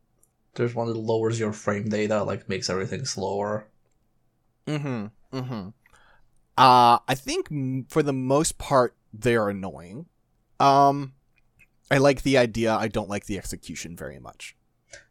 there's 0.56 0.74
one 0.74 0.88
that 0.88 0.98
lowers 0.98 1.40
your 1.40 1.54
frame 1.54 1.88
data, 1.88 2.24
like 2.24 2.50
makes 2.50 2.70
everything 2.70 3.06
slower. 3.06 3.68
Mm-hmm. 4.66 5.38
Mm-hmm. 5.38 5.70
Uh, 6.58 7.00
I 7.08 7.16
think 7.16 7.48
for 7.92 8.02
the 8.02 8.14
most 8.14 8.58
part 8.58 8.96
they're 9.14 9.50
annoying. 9.50 10.08
Um, 10.60 11.14
I 11.92 12.00
like 12.00 12.24
the 12.24 12.40
idea. 12.40 12.74
I 12.74 12.88
don't 12.88 13.10
like 13.10 13.28
the 13.28 13.38
execution 13.38 13.96
very 13.96 14.20
much. 14.20 14.57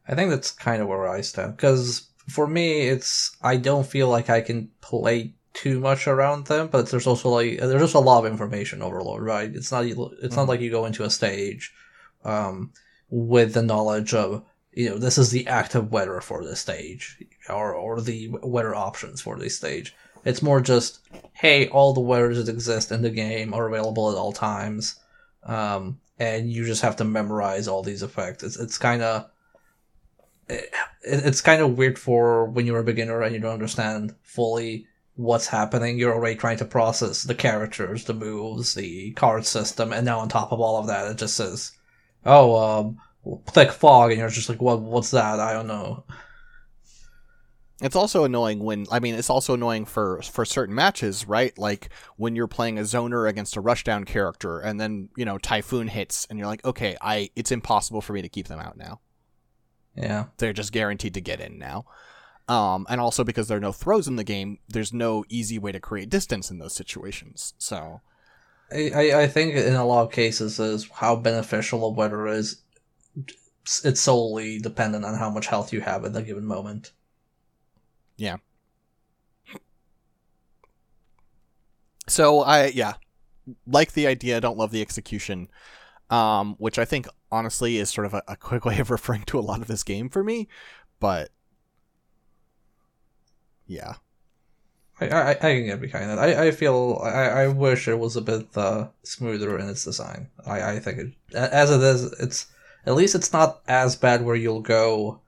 I 0.08 0.14
think 0.14 0.30
that's 0.30 0.50
kind 0.50 0.82
of 0.82 0.88
where 0.88 1.08
I 1.08 1.20
stand 1.20 1.56
because 1.56 2.08
for 2.28 2.46
me, 2.46 2.88
it's 2.88 3.36
I 3.42 3.56
don't 3.56 3.86
feel 3.86 4.08
like 4.08 4.30
I 4.30 4.40
can 4.40 4.70
play 4.80 5.34
too 5.52 5.80
much 5.80 6.06
around 6.06 6.46
them, 6.46 6.68
but 6.68 6.90
there's 6.90 7.06
also 7.06 7.30
like 7.30 7.58
there's 7.58 7.82
just 7.82 7.94
a 7.94 7.98
lot 7.98 8.25
of 8.25 8.30
information 8.30 8.82
overload, 8.82 9.22
right? 9.22 9.54
It's 9.54 9.72
not 9.72 9.84
it's 9.84 9.96
mm-hmm. 9.96 10.34
not 10.34 10.48
like 10.48 10.60
you 10.60 10.70
go 10.70 10.84
into 10.84 11.04
a 11.04 11.10
stage 11.10 11.72
um, 12.25 12.72
with 13.08 13.54
the 13.54 13.62
knowledge 13.62 14.12
of 14.14 14.44
you 14.72 14.90
know 14.90 14.98
this 14.98 15.18
is 15.18 15.30
the 15.30 15.46
active 15.46 15.90
weather 15.90 16.20
for 16.20 16.44
this 16.44 16.60
stage 16.60 17.18
or 17.48 17.75
or 17.75 18.00
the 18.00 18.28
weather 18.42 18.75
options 18.75 19.20
for 19.20 19.38
this 19.38 19.56
stage. 19.56 19.94
It's 20.25 20.42
more 20.42 20.60
just 20.60 21.00
hey, 21.32 21.68
all 21.68 21.94
the 21.94 22.00
weathers 22.00 22.44
that 22.44 22.52
exist 22.52 22.92
in 22.92 23.02
the 23.02 23.10
game 23.10 23.54
are 23.54 23.68
available 23.68 24.10
at 24.10 24.16
all 24.16 24.32
times, 24.32 24.96
um, 25.44 26.00
and 26.18 26.50
you 26.50 26.64
just 26.66 26.82
have 26.82 26.96
to 26.96 27.04
memorize 27.04 27.68
all 27.68 27.82
these 27.82 28.02
effects. 28.02 28.42
It's 28.42 28.56
it's 28.56 28.78
kind 28.78 29.02
of 29.02 29.30
it's 30.48 31.40
kind 31.40 31.62
of 31.62 31.76
weird 31.76 31.98
for 31.98 32.46
when 32.46 32.66
you're 32.66 32.78
a 32.78 32.84
beginner 32.84 33.22
and 33.22 33.34
you 33.34 33.40
don't 33.40 33.52
understand 33.52 34.14
fully 34.22 34.86
what's 35.16 35.46
happening. 35.46 35.98
You're 35.98 36.14
already 36.14 36.36
trying 36.36 36.58
to 36.58 36.64
process 36.64 37.22
the 37.22 37.34
characters, 37.34 38.04
the 38.04 38.14
moves, 38.14 38.74
the 38.74 39.12
card 39.12 39.46
system, 39.46 39.92
and 39.92 40.04
now 40.04 40.20
on 40.20 40.28
top 40.28 40.52
of 40.52 40.60
all 40.60 40.78
of 40.78 40.86
that, 40.86 41.10
it 41.10 41.18
just 41.18 41.36
says, 41.36 41.72
"Oh, 42.24 42.56
um, 42.56 42.98
click 43.46 43.72
fog," 43.72 44.10
and 44.10 44.20
you're 44.20 44.28
just 44.28 44.48
like, 44.48 44.60
"What? 44.60 44.80
What's 44.80 45.10
that? 45.10 45.40
I 45.40 45.52
don't 45.52 45.66
know." 45.66 46.04
It's 47.82 47.96
also 47.96 48.24
annoying 48.24 48.60
when 48.60 48.86
I 48.90 49.00
mean 49.00 49.14
it's 49.16 49.28
also 49.28 49.52
annoying 49.54 49.84
for 49.84 50.22
for 50.22 50.44
certain 50.44 50.74
matches, 50.74 51.28
right? 51.28 51.56
Like 51.58 51.90
when 52.16 52.34
you're 52.34 52.46
playing 52.46 52.78
a 52.78 52.82
zoner 52.82 53.28
against 53.28 53.56
a 53.56 53.62
rushdown 53.62 54.06
character 54.06 54.60
and 54.60 54.80
then, 54.80 55.10
you 55.16 55.26
know, 55.26 55.36
typhoon 55.36 55.88
hits 55.88 56.26
and 56.30 56.38
you're 56.38 56.48
like, 56.48 56.64
"Okay, 56.64 56.96
I 57.02 57.30
it's 57.36 57.52
impossible 57.52 58.00
for 58.00 58.14
me 58.14 58.22
to 58.22 58.30
keep 58.30 58.48
them 58.48 58.60
out 58.60 58.78
now." 58.78 59.00
Yeah. 59.96 60.26
They're 60.38 60.52
just 60.52 60.72
guaranteed 60.72 61.14
to 61.14 61.20
get 61.20 61.40
in 61.40 61.58
now. 61.58 61.86
Um, 62.48 62.86
and 62.88 63.00
also 63.00 63.24
because 63.24 63.48
there 63.48 63.56
are 63.56 63.60
no 63.60 63.72
throws 63.72 64.06
in 64.06 64.16
the 64.16 64.24
game, 64.24 64.58
there's 64.68 64.92
no 64.92 65.24
easy 65.28 65.58
way 65.58 65.72
to 65.72 65.80
create 65.80 66.10
distance 66.10 66.50
in 66.50 66.58
those 66.58 66.74
situations. 66.74 67.54
So, 67.58 68.00
I, 68.70 69.12
I 69.22 69.26
think 69.26 69.54
in 69.54 69.74
a 69.74 69.86
lot 69.86 70.04
of 70.04 70.12
cases 70.12 70.58
is 70.58 70.88
how 70.92 71.16
beneficial 71.16 71.84
a 71.84 71.90
weather 71.90 72.26
is. 72.26 72.62
It's 73.84 74.00
solely 74.00 74.58
dependent 74.60 75.04
on 75.04 75.14
how 75.14 75.30
much 75.30 75.46
health 75.46 75.72
you 75.72 75.80
have 75.80 76.04
at 76.04 76.12
the 76.12 76.22
given 76.22 76.44
moment. 76.44 76.92
Yeah. 78.16 78.36
So 82.08 82.40
I 82.40 82.66
yeah, 82.66 82.94
like 83.66 83.92
the 83.92 84.06
idea. 84.06 84.40
Don't 84.40 84.58
love 84.58 84.70
the 84.70 84.82
execution 84.82 85.48
um, 86.10 86.54
which 86.58 86.78
I 86.78 86.84
think 86.84 87.08
honestly 87.32 87.78
is 87.78 87.90
sort 87.90 88.06
of 88.06 88.14
a, 88.14 88.22
a, 88.28 88.36
quick 88.36 88.64
way 88.64 88.78
of 88.78 88.90
referring 88.90 89.25
to 89.25 89.38
a 89.38 89.40
lot 89.40 89.60
of 89.60 89.66
this 89.66 89.82
game 89.82 90.08
for 90.08 90.22
me. 90.22 90.48
But 91.00 91.30
yeah, 93.66 93.94
I 95.00 95.08
I, 95.08 95.30
I 95.30 95.34
can 95.34 95.66
get 95.66 95.80
behind 95.80 96.10
that. 96.10 96.18
I, 96.18 96.46
I 96.46 96.50
feel 96.50 97.00
I, 97.02 97.08
I 97.08 97.48
wish 97.48 97.88
it 97.88 97.98
was 97.98 98.16
a 98.16 98.20
bit 98.20 98.46
uh, 98.56 98.88
smoother 99.02 99.58
in 99.58 99.68
its 99.68 99.84
design. 99.84 100.28
I 100.46 100.72
I 100.72 100.78
think 100.80 100.98
it, 100.98 101.12
as 101.34 101.70
it 101.70 101.80
is, 101.80 102.12
it's 102.20 102.46
at 102.86 102.94
least 102.94 103.14
it's 103.14 103.32
not 103.32 103.62
as 103.66 103.96
bad 103.96 104.25
where 104.25 104.36
you'll 104.36 104.60
go. 104.60 105.20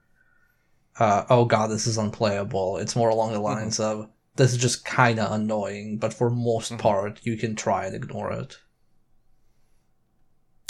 Uh, 0.97 1.25
oh 1.29 1.45
god, 1.45 1.69
this 1.69 1.87
is 1.87 1.97
unplayable. 1.97 2.77
It's 2.77 2.95
more 2.95 3.09
along 3.09 3.31
the 3.31 3.35
mm-hmm. 3.35 3.43
lines 3.45 3.79
mm-hmm. 3.79 4.01
of 4.01 4.09
this 4.35 4.53
is 4.53 4.57
just 4.57 4.85
kind 4.85 5.19
of 5.19 5.31
annoying, 5.31 5.97
but 5.97 6.13
for 6.13 6.29
most 6.29 6.71
mm-hmm. 6.71 6.81
part, 6.81 7.19
you 7.23 7.37
can 7.37 7.55
try 7.55 7.85
and 7.85 7.95
ignore 7.95 8.31
it. 8.31 8.57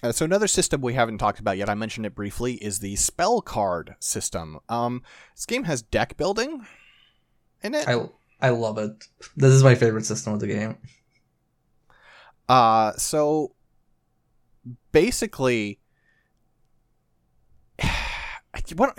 Uh, 0.02 0.12
so 0.12 0.24
another 0.24 0.48
system 0.48 0.82
we 0.82 0.94
haven't 0.94 1.18
talked 1.18 1.40
about 1.40 1.58
yet, 1.58 1.70
I 1.70 1.76
mentioned 1.76 2.06
it 2.06 2.16
briefly, 2.16 2.54
is 2.56 2.80
the 2.80 2.96
spell 2.96 3.42
card 3.42 3.96
system. 4.00 4.60
Um, 4.70 5.04
this 5.36 5.46
game 5.46 5.66
has 5.66 5.82
deck 5.82 6.16
building 6.16 6.66
in 7.62 7.76
it. 7.76 7.88
I 7.88 8.08
I 8.42 8.50
love 8.50 8.78
it. 8.78 8.92
This 9.36 9.52
is 9.52 9.64
my 9.64 9.76
favorite 9.76 10.06
system 10.06 10.34
of 10.34 10.40
the 10.40 10.48
game. 10.48 10.78
Uh 12.48 12.94
so 12.94 13.54
basically, 14.92 15.80
what? 18.76 18.98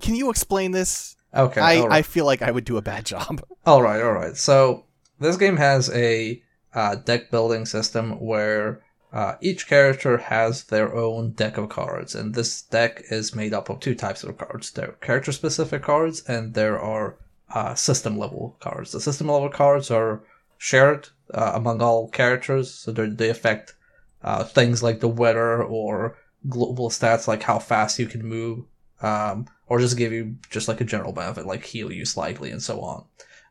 Can 0.00 0.14
you 0.14 0.30
explain 0.30 0.72
this? 0.72 1.16
Okay, 1.34 1.60
I 1.60 1.80
right. 1.80 1.92
I 1.92 2.02
feel 2.02 2.24
like 2.24 2.42
I 2.42 2.50
would 2.50 2.64
do 2.64 2.76
a 2.78 2.82
bad 2.82 3.04
job. 3.12 3.42
All 3.66 3.82
right, 3.82 4.02
all 4.02 4.12
right. 4.12 4.36
So 4.36 4.86
this 5.20 5.36
game 5.36 5.56
has 5.58 5.90
a 5.90 6.42
uh, 6.74 6.96
deck 6.96 7.30
building 7.30 7.66
system 7.66 8.20
where 8.20 8.82
uh, 9.16 9.38
each 9.40 9.66
character 9.66 10.18
has 10.18 10.64
their 10.64 10.94
own 10.94 11.30
deck 11.30 11.56
of 11.56 11.70
cards, 11.70 12.14
and 12.14 12.34
this 12.34 12.60
deck 12.60 13.02
is 13.08 13.34
made 13.34 13.54
up 13.54 13.70
of 13.70 13.80
two 13.80 13.94
types 13.94 14.22
of 14.22 14.36
cards. 14.36 14.70
There 14.70 14.90
are 14.90 15.06
character 15.06 15.32
specific 15.32 15.82
cards, 15.82 16.22
and 16.28 16.52
there 16.52 16.78
are 16.78 17.16
uh, 17.54 17.74
system 17.74 18.18
level 18.18 18.58
cards. 18.60 18.92
The 18.92 19.00
system 19.00 19.28
level 19.28 19.48
cards 19.48 19.90
are 19.90 20.22
shared 20.58 21.08
uh, 21.32 21.52
among 21.54 21.80
all 21.80 22.10
characters, 22.10 22.70
so 22.70 22.92
they 22.92 23.30
affect 23.30 23.74
uh, 24.22 24.44
things 24.44 24.82
like 24.82 25.00
the 25.00 25.08
weather 25.08 25.64
or 25.64 26.18
global 26.50 26.90
stats 26.90 27.26
like 27.26 27.42
how 27.42 27.58
fast 27.58 27.98
you 27.98 28.04
can 28.06 28.22
move, 28.22 28.66
um, 29.00 29.46
or 29.66 29.80
just 29.80 29.96
give 29.96 30.12
you 30.12 30.36
just 30.50 30.68
like 30.68 30.82
a 30.82 30.84
general 30.92 31.14
benefit 31.14 31.46
like 31.46 31.64
heal 31.64 31.90
you 31.90 32.04
slightly 32.04 32.50
and 32.50 32.62
so 32.62 32.82
on. 32.82 33.06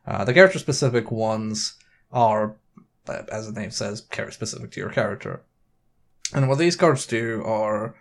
Uh, 0.06 0.24
the 0.24 0.32
character 0.32 0.60
specific 0.60 1.10
ones 1.10 1.74
are, 2.12 2.54
as 3.08 3.52
the 3.52 3.60
name 3.60 3.72
says, 3.72 4.02
character 4.12 4.32
specific 4.32 4.70
to 4.70 4.78
your 4.78 4.90
character. 4.90 5.42
And 6.34 6.48
what 6.48 6.58
these 6.58 6.76
cards 6.76 7.06
do 7.06 7.42
are 7.44 7.94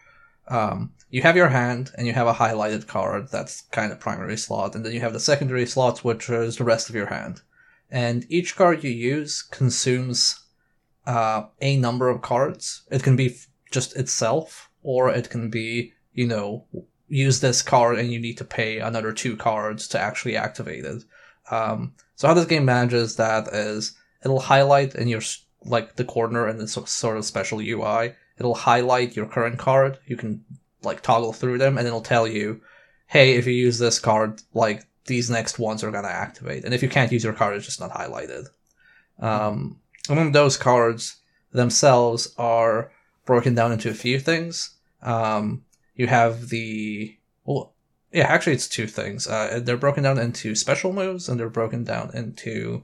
um, 0.48 0.94
you 1.10 1.22
have 1.22 1.36
your 1.36 1.50
hand 1.50 1.92
and 1.98 2.08
you 2.08 2.14
have 2.14 2.28
a 2.28 2.34
highlighted 2.34 2.88
card 2.88 3.30
that's 3.32 3.62
kind 3.72 3.92
of 3.92 4.00
primary 4.00 4.38
slot, 4.38 4.76
and 4.76 4.86
then 4.86 4.94
you 4.94 5.00
have 5.00 5.14
the 5.14 5.20
secondary 5.20 5.66
slots, 5.66 6.04
which 6.04 6.30
is 6.30 6.58
the 6.58 6.64
rest 6.64 6.90
of 6.90 6.96
your 6.96 7.08
hand. 7.08 7.42
And 7.90 8.26
each 8.30 8.56
card 8.56 8.84
you 8.84 8.90
use 8.90 9.42
consumes 9.42 10.40
uh, 11.06 11.44
a 11.62 11.78
number 11.78 12.10
of 12.10 12.22
cards. 12.22 12.84
It 12.92 13.04
can 13.04 13.16
be 13.16 13.38
just 13.72 13.96
itself, 13.96 14.70
or 14.82 15.10
it 15.10 15.30
can 15.30 15.50
be, 15.50 15.94
you 16.14 16.28
know, 16.28 16.66
use 17.08 17.40
this 17.40 17.62
card 17.62 18.00
and 18.00 18.12
you 18.12 18.20
need 18.20 18.38
to 18.38 18.46
pay 18.46 18.80
another 18.80 19.12
two 19.12 19.38
cards 19.38 19.88
to 19.90 20.00
actually 20.00 20.36
activate 20.36 20.86
it. 20.86 21.04
Um, 21.52 21.94
so 22.16 22.28
how 22.28 22.34
this 22.34 22.46
game 22.46 22.66
manages 22.66 23.16
that 23.18 23.48
is 23.50 23.96
it'll 24.24 24.40
highlight 24.40 24.96
in 24.96 25.08
your 25.08 25.22
like 25.66 25.96
the 25.96 26.06
corner 26.06 26.48
and 26.48 26.60
the 26.60 26.68
sort 26.68 27.18
of 27.18 27.26
special 27.26 27.60
UI. 27.60 28.14
It'll 28.38 28.56
highlight 28.56 29.16
your 29.16 29.26
current 29.26 29.58
card. 29.58 29.98
You 30.06 30.18
can 30.18 30.44
like 30.84 31.02
toggle 31.02 31.34
through 31.34 31.58
them, 31.58 31.78
and 31.78 31.88
it'll 31.88 32.02
tell 32.02 32.28
you, 32.28 32.62
"Hey, 33.08 33.36
if 33.36 33.48
you 33.48 33.54
use 33.54 33.80
this 33.80 34.00
card, 34.00 34.42
like 34.54 34.86
these 35.06 35.30
next 35.30 35.60
ones 35.60 35.84
are 35.84 35.92
gonna 35.92 36.08
activate." 36.08 36.66
And 36.66 36.74
if 36.74 36.84
you 36.84 36.90
can't 36.90 37.12
use 37.12 37.24
your 37.24 37.34
card, 37.34 37.56
it's 37.56 37.66
just 37.66 37.80
not 37.80 37.92
highlighted. 37.92 38.48
Um, 39.20 39.80
and 40.10 40.36
those 40.36 40.58
cards 40.58 41.18
themselves 41.52 42.34
are 42.38 42.92
broken 43.26 43.56
down 43.56 43.72
into 43.72 43.90
a 43.90 43.94
few 43.94 44.20
things. 44.20 44.76
Um, 45.02 45.64
you 45.96 46.08
have 46.08 46.50
the 46.50 47.18
well, 47.46 47.74
yeah, 48.12 48.28
actually, 48.28 48.54
it's 48.54 48.68
two 48.68 48.88
things. 48.88 49.28
Uh, 49.28 49.60
they're 49.62 49.78
broken 49.78 50.04
down 50.04 50.18
into 50.20 50.56
special 50.56 50.94
moves, 50.94 51.28
and 51.28 51.40
they're 51.40 51.50
broken 51.50 51.84
down 51.84 52.12
into 52.14 52.84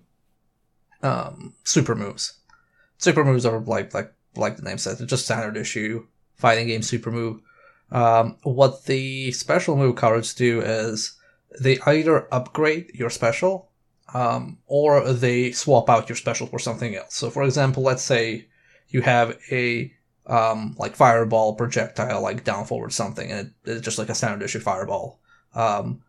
um, 1.01 1.53
super 1.63 1.95
moves. 1.95 2.33
Super 3.01 3.25
moves 3.25 3.46
are 3.46 3.60
like 3.60 3.93
like 3.93 4.13
like 4.36 4.55
the 4.55 4.63
name 4.63 4.77
says, 4.77 5.02
it's 5.02 5.10
just 5.10 5.25
standard 5.25 5.58
issue 5.58 6.06
fighting 6.38 6.67
game 6.67 6.82
super 6.82 7.12
move. 7.12 7.41
Um, 7.91 8.38
what 8.43 8.86
the 8.86 9.32
special 9.32 9.75
move 9.75 9.95
cards 9.95 10.34
do 10.34 10.62
is 10.62 11.17
they 11.60 11.78
either 11.86 12.34
upgrade 12.34 12.91
your 12.93 13.10
special 13.10 13.69
um, 14.13 14.58
or 14.67 15.13
they 15.13 15.52
swap 15.52 15.89
out 15.89 16.10
your 16.10 16.15
special 16.15 16.47
for 16.47 16.60
something 16.60 16.95
else. 16.95 17.13
So, 17.13 17.30
for 17.30 17.43
example, 17.43 17.84
let's 17.84 18.04
say 18.04 18.47
you 18.89 19.02
have 19.02 19.38
a 19.52 19.93
um, 20.25 20.75
like 20.78 20.95
fireball 20.95 21.56
projectile, 21.56 22.21
like 22.21 22.43
down 22.43 22.65
forward 22.65 22.93
something, 22.93 23.32
and 23.32 23.47
it, 23.65 23.71
it's 23.71 23.82
just 23.82 23.97
like 23.97 24.10
a 24.10 24.15
standard 24.15 24.43
issue 24.43 24.60
fireball. 24.60 25.19
Um, 25.54 26.02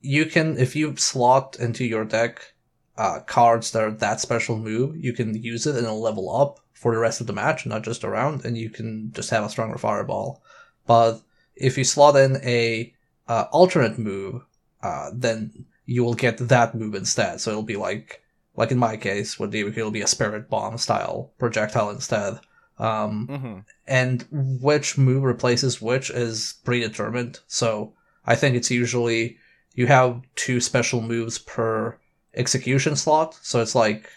you 0.00 0.26
can, 0.26 0.58
if 0.58 0.76
you 0.76 0.96
slot 0.96 1.56
into 1.58 1.84
your 1.84 2.04
deck 2.04 2.53
uh, 2.96 3.20
cards 3.20 3.72
that 3.72 3.82
are 3.82 3.90
that 3.90 4.20
special 4.20 4.56
move, 4.56 4.96
you 4.96 5.12
can 5.12 5.34
use 5.42 5.66
it 5.66 5.76
and 5.76 5.84
it'll 5.84 6.00
level 6.00 6.34
up 6.34 6.60
for 6.72 6.92
the 6.92 7.00
rest 7.00 7.20
of 7.20 7.26
the 7.26 7.32
match, 7.32 7.66
not 7.66 7.82
just 7.82 8.04
around, 8.04 8.44
and 8.44 8.56
you 8.58 8.70
can 8.70 9.10
just 9.12 9.30
have 9.30 9.44
a 9.44 9.48
stronger 9.48 9.78
fireball. 9.78 10.42
But 10.86 11.20
if 11.56 11.78
you 11.78 11.84
slot 11.84 12.16
in 12.16 12.36
a 12.44 12.92
uh, 13.28 13.46
alternate 13.52 13.98
move, 13.98 14.42
uh, 14.82 15.10
then 15.12 15.66
you 15.86 16.04
will 16.04 16.14
get 16.14 16.38
that 16.38 16.74
move 16.74 16.94
instead. 16.94 17.40
So 17.40 17.50
it'll 17.50 17.62
be 17.62 17.76
like, 17.76 18.22
like 18.56 18.70
in 18.70 18.78
my 18.78 18.96
case, 18.96 19.38
with 19.38 19.52
DBQ, 19.52 19.78
it'll 19.78 19.90
be 19.90 20.02
a 20.02 20.06
spirit 20.06 20.48
bomb 20.48 20.78
style 20.78 21.32
projectile 21.38 21.90
instead. 21.90 22.38
Um, 22.76 23.28
mm-hmm. 23.30 23.58
and 23.86 24.26
which 24.60 24.98
move 24.98 25.22
replaces 25.22 25.80
which 25.80 26.10
is 26.10 26.54
predetermined. 26.64 27.38
So 27.46 27.94
I 28.26 28.34
think 28.34 28.56
it's 28.56 28.70
usually 28.70 29.36
you 29.74 29.86
have 29.86 30.22
two 30.34 30.60
special 30.60 31.00
moves 31.00 31.38
per 31.38 31.96
execution 32.34 32.96
slot. 32.96 33.38
So 33.42 33.60
it's 33.60 33.74
like 33.74 34.10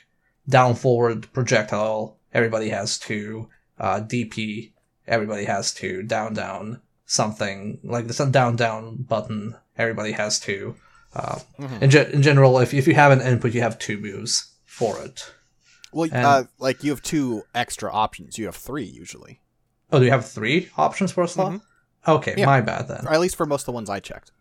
down 0.47 0.75
forward 0.75 1.31
projectile, 1.33 2.17
everybody 2.33 2.69
has 2.69 2.97
two, 2.97 3.49
uh, 3.79 4.01
DP, 4.01 4.71
everybody 5.07 5.45
has 5.45 5.73
two, 5.73 6.03
down 6.03 6.33
down, 6.33 6.81
something 7.05 7.79
like 7.83 8.07
the 8.07 8.25
down 8.25 8.55
down 8.55 8.97
button, 8.97 9.55
everybody 9.77 10.11
has 10.11 10.39
two. 10.39 10.75
Uh, 11.15 11.39
mm-hmm. 11.59 11.83
in, 11.83 11.89
ge- 11.89 12.13
in 12.13 12.21
general, 12.21 12.59
if, 12.59 12.73
if 12.73 12.87
you 12.87 12.93
have 12.93 13.11
an 13.11 13.21
input, 13.21 13.53
you 13.53 13.61
have 13.61 13.79
two 13.79 13.97
moves 13.97 14.53
for 14.65 14.99
it. 15.01 15.31
Well, 15.91 16.09
and, 16.11 16.25
uh, 16.25 16.43
like 16.59 16.83
you 16.83 16.91
have 16.91 17.01
two 17.01 17.43
extra 17.55 17.91
options. 17.91 18.37
You 18.37 18.45
have 18.45 18.55
three 18.55 18.83
usually. 18.83 19.41
Oh, 19.91 19.99
do 19.99 20.05
you 20.05 20.11
have 20.11 20.27
three 20.27 20.69
options 20.77 21.11
for 21.11 21.23
a 21.23 21.27
slot? 21.27 21.53
Mm-hmm. 21.53 22.11
Okay, 22.11 22.35
yeah. 22.37 22.45
my 22.45 22.61
bad 22.61 22.87
then. 22.87 23.05
Or 23.07 23.13
at 23.13 23.19
least 23.19 23.35
for 23.35 23.45
most 23.45 23.63
of 23.63 23.65
the 23.67 23.71
ones 23.71 23.89
I 23.89 23.99
checked. 23.99 24.31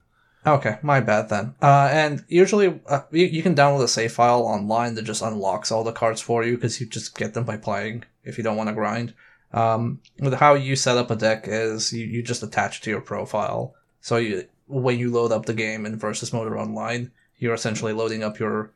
Okay, 0.46 0.78
my 0.80 1.00
bad 1.00 1.28
then. 1.28 1.54
Uh, 1.60 1.88
and 1.90 2.24
usually 2.28 2.80
uh, 2.86 3.00
you, 3.10 3.26
you, 3.26 3.42
can 3.42 3.56
download 3.56 3.82
a 3.82 3.88
save 3.88 4.12
file 4.12 4.42
online 4.42 4.94
that 4.94 5.02
just 5.02 5.22
unlocks 5.22 5.72
all 5.72 5.82
the 5.82 5.90
cards 5.90 6.20
for 6.20 6.44
you 6.44 6.54
because 6.54 6.80
you 6.80 6.86
just 6.86 7.16
get 7.18 7.34
them 7.34 7.44
by 7.44 7.56
playing 7.56 8.04
if 8.22 8.38
you 8.38 8.44
don't 8.44 8.56
want 8.56 8.68
to 8.68 8.74
grind. 8.74 9.12
Um, 9.52 10.00
how 10.34 10.54
you 10.54 10.76
set 10.76 10.98
up 10.98 11.10
a 11.10 11.16
deck 11.16 11.44
is 11.48 11.92
you, 11.92 12.06
you 12.06 12.22
just 12.22 12.44
attach 12.44 12.80
to 12.82 12.90
your 12.90 13.00
profile. 13.00 13.74
So 14.00 14.18
you 14.18 14.46
when 14.68 14.98
you 14.98 15.10
load 15.10 15.32
up 15.32 15.46
the 15.46 15.54
game 15.54 15.86
in 15.86 15.98
versus 15.98 16.32
mode 16.32 16.48
or 16.48 16.58
online, 16.58 17.10
you're 17.38 17.54
essentially 17.54 17.92
loading 17.92 18.22
up 18.22 18.38
your, 18.38 18.72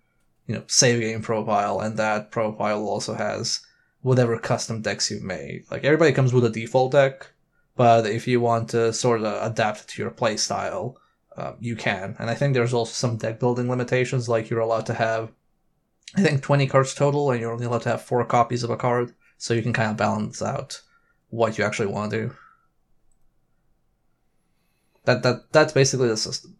you 0.46 0.54
know, 0.54 0.62
save 0.66 1.00
game 1.00 1.22
profile, 1.22 1.80
and 1.80 1.96
that 1.96 2.30
profile 2.30 2.86
also 2.86 3.14
has 3.14 3.60
whatever 4.02 4.38
custom 4.38 4.82
decks 4.82 5.10
you've 5.10 5.22
made. 5.22 5.64
Like 5.70 5.84
everybody 5.84 6.12
comes 6.12 6.32
with 6.32 6.44
a 6.44 6.50
default 6.50 6.92
deck, 6.92 7.30
but 7.76 8.06
if 8.06 8.26
you 8.26 8.40
want 8.40 8.70
to 8.70 8.92
sort 8.92 9.22
of 9.22 9.50
adapt 9.50 9.80
it 9.80 9.88
to 9.88 10.02
your 10.02 10.10
play 10.10 10.36
style, 10.36 10.96
uh, 11.36 11.52
you 11.60 11.76
can. 11.76 12.16
And 12.18 12.30
I 12.30 12.34
think 12.34 12.54
there's 12.54 12.74
also 12.74 12.92
some 12.92 13.16
deck 13.16 13.40
building 13.40 13.68
limitations, 13.68 14.28
like 14.28 14.50
you're 14.50 14.60
allowed 14.60 14.86
to 14.86 14.94
have, 14.94 15.32
I 16.16 16.22
think, 16.22 16.42
20 16.42 16.66
cards 16.66 16.94
total, 16.94 17.30
and 17.30 17.40
you're 17.40 17.52
only 17.52 17.66
allowed 17.66 17.82
to 17.82 17.90
have 17.90 18.02
four 18.02 18.24
copies 18.24 18.62
of 18.62 18.70
a 18.70 18.76
card, 18.76 19.14
so 19.38 19.54
you 19.54 19.62
can 19.62 19.72
kind 19.72 19.90
of 19.90 19.96
balance 19.96 20.42
out 20.42 20.80
what 21.30 21.56
you 21.56 21.64
actually 21.64 21.86
want 21.86 22.10
to 22.10 22.28
do. 22.28 22.34
That 25.04 25.22
that 25.22 25.52
that's 25.52 25.72
basically 25.72 26.08
the 26.08 26.16
system. 26.16 26.56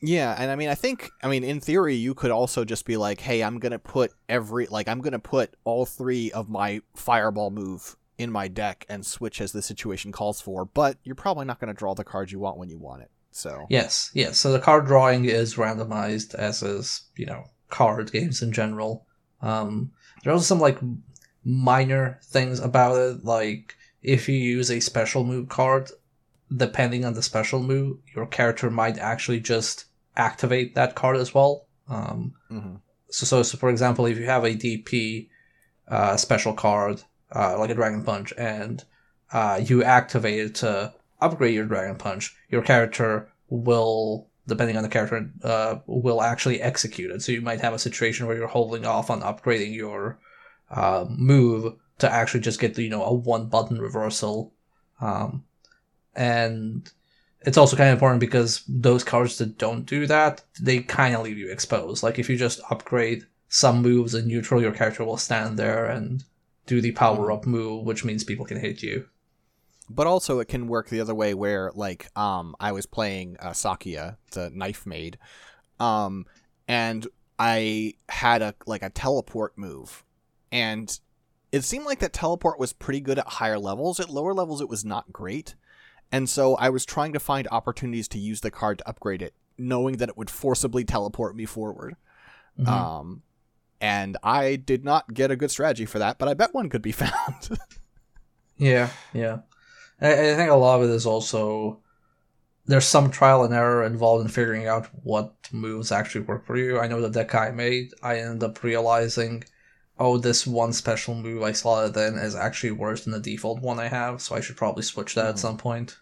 Yeah, 0.00 0.36
and 0.38 0.50
I 0.50 0.54
mean, 0.54 0.68
I 0.68 0.76
think, 0.76 1.10
I 1.24 1.28
mean, 1.28 1.42
in 1.42 1.58
theory, 1.58 1.96
you 1.96 2.14
could 2.14 2.30
also 2.30 2.64
just 2.64 2.84
be 2.86 2.96
like, 2.96 3.20
"Hey, 3.20 3.42
I'm 3.42 3.58
gonna 3.58 3.80
put 3.80 4.12
every, 4.28 4.66
like, 4.66 4.86
I'm 4.86 5.00
gonna 5.00 5.18
put 5.18 5.56
all 5.64 5.86
three 5.86 6.30
of 6.30 6.48
my 6.48 6.82
fireball 6.94 7.50
move 7.50 7.96
in 8.16 8.30
my 8.30 8.46
deck 8.46 8.86
and 8.88 9.04
switch 9.04 9.40
as 9.40 9.50
the 9.50 9.60
situation 9.60 10.12
calls 10.12 10.40
for." 10.40 10.64
But 10.64 10.98
you're 11.02 11.16
probably 11.16 11.46
not 11.46 11.58
gonna 11.58 11.74
draw 11.74 11.94
the 11.94 12.04
cards 12.04 12.30
you 12.30 12.38
want 12.38 12.58
when 12.58 12.70
you 12.70 12.78
want 12.78 13.02
it. 13.02 13.10
So 13.30 13.66
yes, 13.68 14.10
yes. 14.14 14.38
So 14.38 14.52
the 14.52 14.60
card 14.60 14.86
drawing 14.86 15.24
is 15.24 15.54
randomized, 15.54 16.34
as 16.34 16.62
is 16.62 17.02
you 17.16 17.26
know 17.26 17.44
card 17.68 18.10
games 18.12 18.42
in 18.42 18.52
general. 18.52 19.06
Um, 19.40 19.92
there 20.22 20.32
are 20.32 20.34
also 20.34 20.46
some 20.46 20.60
like 20.60 20.78
minor 21.44 22.18
things 22.24 22.60
about 22.60 22.96
it, 22.96 23.24
like 23.24 23.76
if 24.02 24.28
you 24.28 24.36
use 24.36 24.70
a 24.70 24.80
special 24.80 25.24
move 25.24 25.48
card, 25.48 25.90
depending 26.54 27.04
on 27.04 27.14
the 27.14 27.22
special 27.22 27.62
move, 27.62 27.98
your 28.14 28.26
character 28.26 28.70
might 28.70 28.98
actually 28.98 29.40
just 29.40 29.86
activate 30.16 30.74
that 30.74 30.94
card 30.94 31.16
as 31.16 31.34
well. 31.34 31.66
Um, 31.88 32.34
mm-hmm. 32.50 32.76
so, 33.10 33.26
so, 33.26 33.42
so, 33.42 33.58
for 33.58 33.70
example, 33.70 34.06
if 34.06 34.18
you 34.18 34.26
have 34.26 34.44
a 34.44 34.54
DP 34.54 35.28
uh, 35.88 36.16
special 36.16 36.52
card, 36.52 37.02
uh, 37.34 37.58
like 37.58 37.70
a 37.70 37.74
Dragon 37.74 38.04
Punch, 38.04 38.32
and 38.36 38.84
uh, 39.32 39.60
you 39.62 39.82
activate 39.82 40.38
it 40.40 40.54
to 40.56 40.92
upgrade 41.20 41.54
your 41.54 41.66
Dragon 41.66 41.96
Punch, 41.96 42.36
your 42.48 42.62
character 42.62 43.30
will 43.48 44.28
depending 44.48 44.76
on 44.76 44.82
the 44.82 44.88
character, 44.88 45.30
uh, 45.44 45.76
will 45.86 46.22
actually 46.22 46.60
execute 46.60 47.10
it. 47.10 47.22
So 47.22 47.32
you 47.32 47.42
might 47.42 47.60
have 47.60 47.74
a 47.74 47.78
situation 47.78 48.26
where 48.26 48.36
you're 48.36 48.48
holding 48.48 48.86
off 48.86 49.10
on 49.10 49.20
upgrading 49.20 49.74
your 49.74 50.18
uh, 50.70 51.04
move 51.08 51.74
to 51.98 52.10
actually 52.10 52.40
just 52.40 52.58
get 52.58 52.76
you 52.78 52.88
know 52.88 53.04
a 53.04 53.12
one 53.12 53.46
button 53.48 53.78
reversal, 53.80 54.54
um, 55.00 55.44
and 56.14 56.90
it's 57.42 57.58
also 57.58 57.76
kind 57.76 57.90
of 57.90 57.94
important 57.94 58.20
because 58.20 58.64
those 58.66 59.04
cards 59.04 59.38
that 59.38 59.58
don't 59.58 59.86
do 59.86 60.06
that, 60.06 60.42
they 60.60 60.80
kind 60.80 61.14
of 61.14 61.22
leave 61.22 61.38
you 61.38 61.50
exposed. 61.50 62.02
Like 62.02 62.18
if 62.18 62.28
you 62.28 62.36
just 62.36 62.60
upgrade 62.70 63.26
some 63.48 63.82
moves 63.82 64.14
in 64.14 64.26
neutral, 64.26 64.60
your 64.60 64.72
character 64.72 65.04
will 65.04 65.16
stand 65.16 65.58
there 65.58 65.86
and 65.86 66.24
do 66.66 66.80
the 66.80 66.92
power 66.92 67.30
up 67.32 67.46
move, 67.46 67.84
which 67.84 68.04
means 68.04 68.24
people 68.24 68.44
can 68.44 68.60
hit 68.60 68.82
you. 68.82 69.06
But 69.90 70.06
also, 70.06 70.38
it 70.38 70.48
can 70.48 70.68
work 70.68 70.88
the 70.88 71.00
other 71.00 71.14
way, 71.14 71.34
where 71.34 71.70
like 71.74 72.08
um, 72.16 72.54
I 72.60 72.72
was 72.72 72.86
playing 72.86 73.36
uh, 73.40 73.50
Sakuya, 73.50 74.16
the 74.32 74.50
knife 74.50 74.86
maid, 74.86 75.18
um, 75.80 76.26
and 76.66 77.06
I 77.38 77.94
had 78.08 78.42
a 78.42 78.54
like 78.66 78.82
a 78.82 78.90
teleport 78.90 79.56
move, 79.56 80.04
and 80.52 80.98
it 81.52 81.64
seemed 81.64 81.86
like 81.86 82.00
that 82.00 82.12
teleport 82.12 82.58
was 82.58 82.72
pretty 82.72 83.00
good 83.00 83.18
at 83.18 83.26
higher 83.26 83.58
levels. 83.58 83.98
At 83.98 84.10
lower 84.10 84.34
levels, 84.34 84.60
it 84.60 84.68
was 84.68 84.84
not 84.84 85.12
great, 85.12 85.54
and 86.12 86.28
so 86.28 86.54
I 86.56 86.68
was 86.68 86.84
trying 86.84 87.12
to 87.14 87.20
find 87.20 87.48
opportunities 87.50 88.08
to 88.08 88.18
use 88.18 88.40
the 88.40 88.50
card 88.50 88.78
to 88.78 88.88
upgrade 88.88 89.22
it, 89.22 89.34
knowing 89.56 89.96
that 89.98 90.08
it 90.08 90.16
would 90.16 90.30
forcibly 90.30 90.84
teleport 90.84 91.36
me 91.36 91.46
forward. 91.46 91.96
Mm-hmm. 92.58 92.68
Um, 92.68 93.22
and 93.80 94.16
I 94.22 94.56
did 94.56 94.84
not 94.84 95.14
get 95.14 95.30
a 95.30 95.36
good 95.36 95.50
strategy 95.50 95.86
for 95.86 95.98
that, 95.98 96.18
but 96.18 96.28
I 96.28 96.34
bet 96.34 96.54
one 96.54 96.68
could 96.68 96.82
be 96.82 96.92
found. 96.92 97.58
yeah, 98.56 98.90
yeah. 99.12 99.38
I, 100.00 100.12
I, 100.12 100.34
think 100.36 100.50
a 100.50 100.54
lot 100.54 100.80
of 100.80 100.88
it 100.88 100.92
is 100.92 101.06
also 101.06 101.80
there's 102.66 102.86
some 102.86 103.10
trial 103.10 103.44
and 103.44 103.54
error 103.54 103.84
involved 103.84 104.24
in 104.24 104.30
figuring 104.30 104.66
out 104.66 104.88
what 105.02 105.34
moves 105.52 105.90
actually 105.90 106.20
work 106.22 106.46
for 106.46 106.56
you. 106.56 106.78
I 106.78 106.86
know 106.86 107.00
the 107.00 107.08
deck 107.08 107.34
I 107.34 107.50
made, 107.50 107.92
I 108.02 108.18
ended 108.18 108.44
up 108.44 108.62
realizing, 108.62 109.44
oh, 109.98 110.18
this 110.18 110.46
one 110.46 110.72
special 110.72 111.14
move 111.14 111.42
I 111.42 111.52
slotted 111.52 111.96
in 111.96 112.18
is 112.18 112.36
actually 112.36 112.72
worse 112.72 113.04
than 113.04 113.12
the 113.12 113.20
default 113.20 113.60
one 113.60 113.80
I 113.80 113.88
have, 113.88 114.20
so 114.20 114.36
I 114.36 114.40
should 114.40 114.56
probably 114.56 114.82
switch 114.82 115.14
that 115.14 115.22
mm-hmm. 115.22 115.30
at 115.30 115.38
some 115.38 115.56
point. 115.56 115.98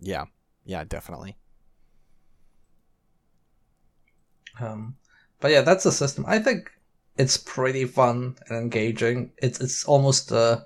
Yeah, 0.00 0.24
yeah, 0.64 0.84
definitely. 0.84 1.36
Um, 4.60 4.96
but 5.40 5.50
yeah, 5.50 5.62
that's 5.62 5.84
the 5.84 5.92
system. 5.92 6.24
I 6.26 6.38
think 6.38 6.70
it's 7.16 7.36
pretty 7.36 7.84
fun 7.84 8.36
and 8.48 8.58
engaging. 8.58 9.32
It's 9.38 9.60
it's 9.60 9.84
almost 9.84 10.32
uh 10.32 10.62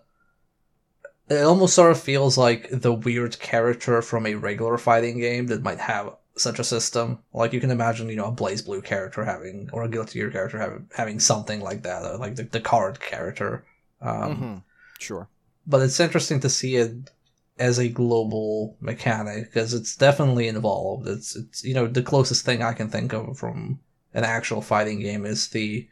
it 1.28 1.42
almost 1.42 1.74
sort 1.74 1.90
of 1.90 2.00
feels 2.00 2.38
like 2.38 2.68
the 2.70 2.92
weird 2.92 3.38
character 3.38 4.02
from 4.02 4.26
a 4.26 4.34
regular 4.34 4.78
fighting 4.78 5.18
game 5.18 5.46
that 5.46 5.62
might 5.62 5.78
have 5.78 6.16
such 6.36 6.58
a 6.58 6.64
system. 6.64 7.18
Like 7.32 7.52
you 7.52 7.60
can 7.60 7.70
imagine, 7.70 8.08
you 8.08 8.16
know, 8.16 8.26
a 8.26 8.32
BlazBlue 8.32 8.84
character 8.84 9.24
having 9.24 9.68
or 9.72 9.82
a 9.82 9.88
Guilty 9.88 10.18
Gear 10.18 10.30
character 10.30 10.58
having 10.58 10.88
having 10.94 11.20
something 11.20 11.60
like 11.60 11.82
that, 11.82 12.04
or 12.04 12.16
like 12.16 12.36
the, 12.36 12.44
the 12.44 12.60
card 12.60 13.00
character. 13.00 13.64
Um, 14.00 14.36
mm-hmm. 14.36 14.56
Sure. 14.98 15.28
But 15.66 15.82
it's 15.82 16.00
interesting 16.00 16.40
to 16.40 16.48
see 16.48 16.76
it 16.76 17.10
as 17.58 17.78
a 17.78 17.88
global 17.88 18.76
mechanic 18.80 19.46
because 19.46 19.74
it's 19.74 19.96
definitely 19.96 20.48
involved. 20.48 21.08
It's 21.08 21.36
it's 21.36 21.64
you 21.64 21.74
know 21.74 21.86
the 21.86 22.02
closest 22.02 22.44
thing 22.44 22.62
I 22.62 22.72
can 22.72 22.88
think 22.88 23.12
of 23.12 23.38
from 23.38 23.80
an 24.14 24.24
actual 24.24 24.62
fighting 24.62 25.00
game 25.00 25.26
is 25.26 25.48
the 25.48 25.88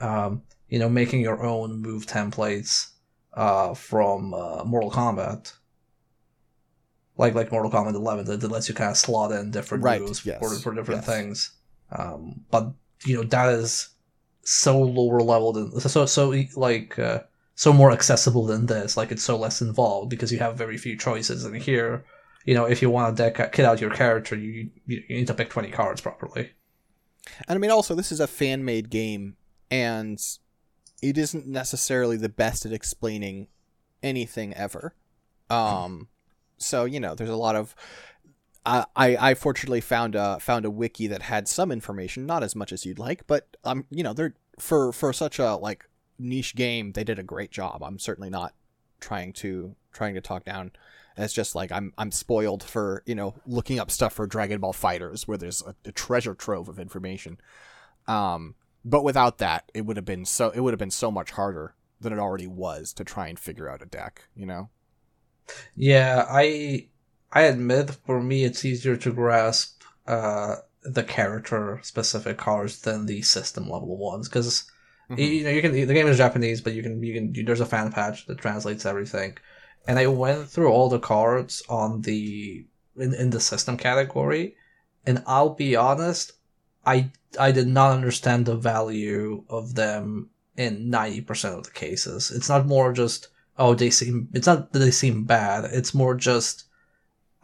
um, 0.00 0.42
you 0.68 0.78
know, 0.78 0.88
making 0.88 1.20
your 1.20 1.44
own 1.44 1.82
move 1.82 2.06
templates 2.06 2.90
uh, 3.34 3.74
from 3.74 4.34
uh, 4.34 4.64
Mortal 4.64 4.90
Kombat. 4.90 5.54
Like 7.16 7.34
like 7.34 7.52
Mortal 7.52 7.70
Kombat 7.70 7.94
11 7.94 8.24
that, 8.26 8.40
that 8.40 8.50
lets 8.50 8.68
you 8.68 8.74
kind 8.74 8.90
of 8.90 8.96
slot 8.96 9.32
in 9.32 9.50
different 9.50 9.84
right, 9.84 10.00
moves 10.00 10.24
yes, 10.24 10.38
for, 10.38 10.54
for 10.56 10.74
different 10.74 11.04
yes. 11.04 11.06
things. 11.06 11.50
Um, 11.92 12.44
but 12.50 12.72
you 13.04 13.16
know 13.16 13.24
that 13.24 13.50
is 13.50 13.90
so 14.42 14.80
lower 14.80 15.20
level 15.20 15.52
than 15.52 15.80
so 15.80 16.06
so 16.06 16.34
like 16.56 16.98
uh, 16.98 17.20
so 17.54 17.72
more 17.72 17.92
accessible 17.92 18.46
than 18.46 18.66
this. 18.66 18.96
Like 18.96 19.12
it's 19.12 19.22
so 19.22 19.36
less 19.36 19.60
involved 19.60 20.08
because 20.08 20.32
you 20.32 20.38
have 20.38 20.56
very 20.56 20.78
few 20.78 20.96
choices. 20.96 21.44
And 21.44 21.54
here, 21.56 22.04
you 22.46 22.54
know, 22.54 22.64
if 22.64 22.80
you 22.80 22.88
want 22.88 23.14
to 23.14 23.22
deck 23.22 23.52
kit 23.52 23.66
out 23.66 23.80
your 23.80 23.90
character, 23.90 24.34
you 24.34 24.70
you 24.86 25.02
need 25.10 25.26
to 25.26 25.34
pick 25.34 25.50
twenty 25.50 25.70
cards 25.70 26.00
properly. 26.00 26.52
And 27.48 27.56
I 27.56 27.58
mean, 27.58 27.70
also 27.70 27.94
this 27.94 28.10
is 28.10 28.20
a 28.20 28.26
fan 28.26 28.64
made 28.64 28.88
game 28.88 29.36
and 29.70 30.18
it 31.02 31.18
isn't 31.18 31.46
necessarily 31.46 32.16
the 32.16 32.28
best 32.28 32.66
at 32.66 32.72
explaining 32.72 33.48
anything 34.02 34.54
ever. 34.54 34.94
Um, 35.48 36.08
so 36.58 36.84
you 36.84 37.00
know, 37.00 37.14
there's 37.14 37.30
a 37.30 37.36
lot 37.36 37.56
of. 37.56 37.74
I, 38.66 38.84
I 38.94 39.34
fortunately 39.34 39.80
found 39.80 40.14
a 40.14 40.38
found 40.38 40.66
a 40.66 40.70
wiki 40.70 41.06
that 41.06 41.22
had 41.22 41.48
some 41.48 41.72
information, 41.72 42.26
not 42.26 42.42
as 42.42 42.54
much 42.54 42.72
as 42.72 42.84
you'd 42.84 42.98
like, 42.98 43.26
but 43.26 43.56
um, 43.64 43.86
you 43.90 44.04
know, 44.04 44.12
they're 44.12 44.34
for 44.58 44.92
for 44.92 45.12
such 45.12 45.38
a 45.38 45.56
like 45.56 45.88
niche 46.18 46.54
game, 46.54 46.92
they 46.92 47.04
did 47.04 47.18
a 47.18 47.24
great 47.24 47.50
job. 47.50 47.82
I'm 47.82 47.98
certainly 47.98 48.30
not 48.30 48.54
trying 49.00 49.32
to 49.32 49.74
trying 49.92 50.14
to 50.14 50.20
talk 50.20 50.44
down. 50.44 50.72
it's 51.16 51.32
just 51.32 51.54
like 51.54 51.72
I'm 51.72 51.92
I'm 51.98 52.12
spoiled 52.12 52.62
for 52.62 53.02
you 53.06 53.14
know 53.14 53.34
looking 53.46 53.80
up 53.80 53.90
stuff 53.90 54.12
for 54.12 54.26
Dragon 54.26 54.60
Ball 54.60 54.72
Fighters, 54.72 55.26
where 55.26 55.38
there's 55.38 55.62
a, 55.62 55.74
a 55.86 55.92
treasure 55.92 56.34
trove 56.34 56.68
of 56.68 56.78
information. 56.78 57.38
Um, 58.06 58.54
but 58.84 59.04
without 59.04 59.38
that, 59.38 59.70
it 59.74 59.84
would 59.86 59.96
have 59.96 60.04
been 60.04 60.24
so 60.24 60.50
it 60.50 60.60
would 60.60 60.72
have 60.72 60.78
been 60.78 60.90
so 60.90 61.10
much 61.10 61.32
harder 61.32 61.74
than 62.00 62.12
it 62.12 62.18
already 62.18 62.46
was 62.46 62.92
to 62.94 63.04
try 63.04 63.28
and 63.28 63.38
figure 63.38 63.68
out 63.68 63.82
a 63.82 63.86
deck, 63.86 64.24
you 64.34 64.46
know? 64.46 64.70
Yeah, 65.76 66.26
I 66.28 66.88
I 67.32 67.42
admit 67.42 67.90
for 68.06 68.22
me 68.22 68.44
it's 68.44 68.64
easier 68.64 68.96
to 68.96 69.12
grasp 69.12 69.82
uh, 70.06 70.56
the 70.82 71.04
character 71.04 71.80
specific 71.82 72.38
cards 72.38 72.80
than 72.80 73.06
the 73.06 73.22
system 73.22 73.68
level 73.68 73.96
ones 73.96 74.28
because 74.28 74.70
mm-hmm. 75.10 75.20
you 75.20 75.44
know 75.44 75.50
you 75.50 75.62
can 75.62 75.72
the 75.72 75.86
game 75.86 76.06
is 76.06 76.16
Japanese, 76.16 76.60
but 76.60 76.72
you 76.72 76.82
can 76.82 77.02
you 77.02 77.14
can 77.14 77.44
there's 77.44 77.60
a 77.60 77.66
fan 77.66 77.92
patch 77.92 78.26
that 78.26 78.38
translates 78.38 78.86
everything, 78.86 79.36
and 79.86 79.98
I 79.98 80.06
went 80.06 80.48
through 80.48 80.70
all 80.70 80.88
the 80.88 80.98
cards 81.00 81.62
on 81.68 82.02
the 82.02 82.64
in, 82.96 83.14
in 83.14 83.30
the 83.30 83.40
system 83.40 83.76
category, 83.76 84.56
and 85.06 85.22
I'll 85.26 85.54
be 85.54 85.76
honest, 85.76 86.32
I 86.84 87.10
I 87.38 87.52
did 87.52 87.68
not 87.68 87.92
understand 87.92 88.46
the 88.46 88.56
value 88.56 89.44
of 89.48 89.74
them 89.74 90.30
in 90.56 90.90
90% 90.90 91.58
of 91.58 91.64
the 91.64 91.70
cases. 91.70 92.30
It's 92.30 92.48
not 92.48 92.66
more 92.66 92.92
just, 92.92 93.28
oh, 93.58 93.74
they 93.74 93.90
seem, 93.90 94.28
it's 94.32 94.46
not 94.46 94.72
that 94.72 94.78
they 94.78 94.90
seem 94.90 95.24
bad. 95.24 95.64
It's 95.72 95.94
more 95.94 96.14
just, 96.14 96.64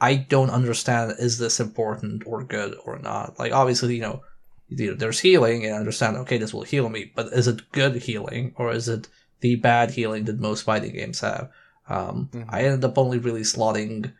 I 0.00 0.16
don't 0.16 0.50
understand, 0.50 1.14
is 1.18 1.38
this 1.38 1.60
important 1.60 2.24
or 2.26 2.42
good 2.44 2.76
or 2.84 2.98
not? 2.98 3.38
Like, 3.38 3.52
obviously, 3.52 3.94
you 3.94 4.02
know, 4.02 4.22
there's 4.68 5.20
healing 5.20 5.64
and 5.64 5.74
I 5.74 5.78
understand, 5.78 6.16
okay, 6.18 6.38
this 6.38 6.52
will 6.52 6.62
heal 6.62 6.88
me, 6.88 7.12
but 7.14 7.32
is 7.32 7.46
it 7.46 7.70
good 7.72 7.96
healing 7.96 8.52
or 8.56 8.72
is 8.72 8.88
it 8.88 9.08
the 9.40 9.56
bad 9.56 9.92
healing 9.92 10.24
that 10.24 10.40
most 10.40 10.62
fighting 10.62 10.92
games 10.92 11.20
have? 11.20 11.50
Um, 11.88 12.28
mm-hmm. 12.32 12.50
I 12.50 12.62
ended 12.62 12.84
up 12.84 12.98
only 12.98 13.18
really 13.18 13.42
slotting 13.42 14.12